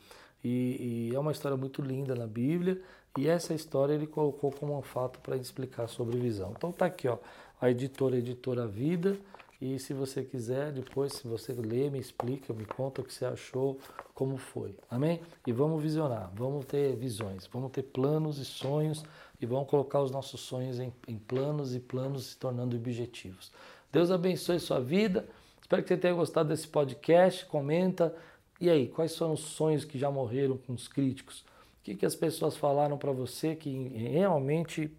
E, 0.43 1.10
e 1.12 1.15
é 1.15 1.19
uma 1.19 1.32
história 1.32 1.58
muito 1.58 1.82
linda 1.82 2.15
na 2.15 2.27
Bíblia, 2.27 2.82
e 3.17 3.27
essa 3.27 3.53
história 3.53 3.93
ele 3.93 4.08
colocou 4.08 4.51
como 4.51 4.77
um 4.77 4.82
fato 4.82 5.19
para 5.19 5.38
explicar 5.38 5.88
sobre 5.88 6.17
visão. 6.17 6.53
Então 6.58 6.71
tá 6.71 6.86
aqui, 6.86 7.08
ó, 7.08 7.17
a 7.62 7.69
editora, 7.69 8.17
editora 8.17 8.67
Vida, 8.67 9.17
e 9.62 9.79
se 9.79 9.93
você 9.93 10.23
quiser, 10.23 10.73
depois, 10.73 11.13
se 11.13 11.25
você 11.25 11.53
ler, 11.53 11.89
me 11.89 11.97
explica, 11.97 12.53
me 12.53 12.65
conta 12.65 12.99
o 12.99 13.03
que 13.06 13.13
você 13.13 13.23
achou, 13.23 13.79
como 14.13 14.36
foi. 14.36 14.75
Amém? 14.89 15.21
E 15.47 15.53
vamos 15.53 15.82
visionar, 15.82 16.29
vamos 16.36 16.65
ter 16.65 16.93
visões, 16.97 17.47
vamos 17.47 17.71
ter 17.71 17.84
planos 17.84 18.38
e 18.39 18.43
sonhos 18.43 19.06
e 19.39 19.45
vamos 19.45 19.69
colocar 19.69 20.01
os 20.01 20.12
nossos 20.12 20.41
sonhos 20.41 20.82
em, 20.82 20.91
em 21.08 21.17
planos 21.17 21.73
e 21.73 21.79
planos 21.79 22.25
se 22.25 22.38
tornando 22.38 22.75
objetivos. 22.75 23.53
Deus 23.89 24.12
abençoe 24.12 24.60
sua 24.60 24.82
vida. 24.82 25.25
Espero 25.62 25.82
que 25.82 25.88
você 25.88 25.97
tenha 25.97 26.13
gostado 26.13 26.49
desse 26.49 26.67
podcast. 26.67 27.45
Comenta. 27.45 28.13
E 28.59 28.69
aí, 28.69 28.87
quais 28.87 29.11
são 29.11 29.33
os 29.33 29.41
sonhos 29.41 29.83
que 29.83 29.97
já 29.97 30.09
morreram 30.09 30.57
com 30.57 30.73
os 30.73 30.87
críticos? 30.87 31.39
O 31.39 31.83
que, 31.83 31.95
que 31.95 32.05
as 32.05 32.15
pessoas 32.15 32.55
falaram 32.55 32.97
para 32.97 33.11
você 33.11 33.55
que 33.55 33.89
realmente 33.89 34.91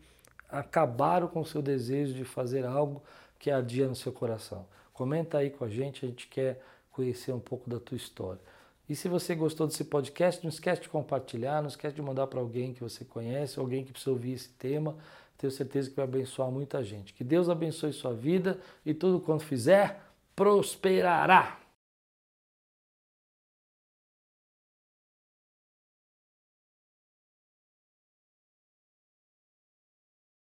acabaram 0.48 1.26
com 1.26 1.40
o 1.40 1.46
seu 1.46 1.60
desejo 1.60 2.14
de 2.14 2.24
fazer 2.24 2.64
algo 2.64 3.02
que 3.38 3.50
ardia 3.50 3.88
no 3.88 3.94
seu 3.94 4.12
coração. 4.12 4.66
Comenta 4.92 5.38
aí 5.38 5.50
com 5.50 5.64
a 5.64 5.68
gente, 5.68 6.04
a 6.04 6.08
gente 6.08 6.28
quer 6.28 6.62
conhecer 6.92 7.32
um 7.32 7.40
pouco 7.40 7.68
da 7.68 7.80
tua 7.80 7.96
história. 7.96 8.40
E 8.88 8.94
se 8.94 9.08
você 9.08 9.34
gostou 9.34 9.66
desse 9.66 9.84
podcast, 9.84 10.42
não 10.44 10.50
esquece 10.50 10.82
de 10.82 10.88
compartilhar, 10.88 11.60
não 11.60 11.68
esquece 11.68 11.96
de 11.96 12.02
mandar 12.02 12.26
para 12.26 12.38
alguém 12.38 12.72
que 12.72 12.80
você 12.80 13.04
conhece, 13.04 13.58
alguém 13.58 13.82
que 13.82 13.92
precisa 13.92 14.12
ouvir 14.12 14.32
esse 14.32 14.50
tema. 14.50 14.96
Tenho 15.38 15.50
certeza 15.50 15.90
que 15.90 15.96
vai 15.96 16.04
abençoar 16.04 16.50
muita 16.50 16.84
gente. 16.84 17.12
Que 17.12 17.24
Deus 17.24 17.48
abençoe 17.48 17.92
sua 17.92 18.14
vida 18.14 18.58
e 18.84 18.94
tudo 18.94 19.18
quanto 19.18 19.44
fizer 19.44 20.00
prosperará. 20.36 21.63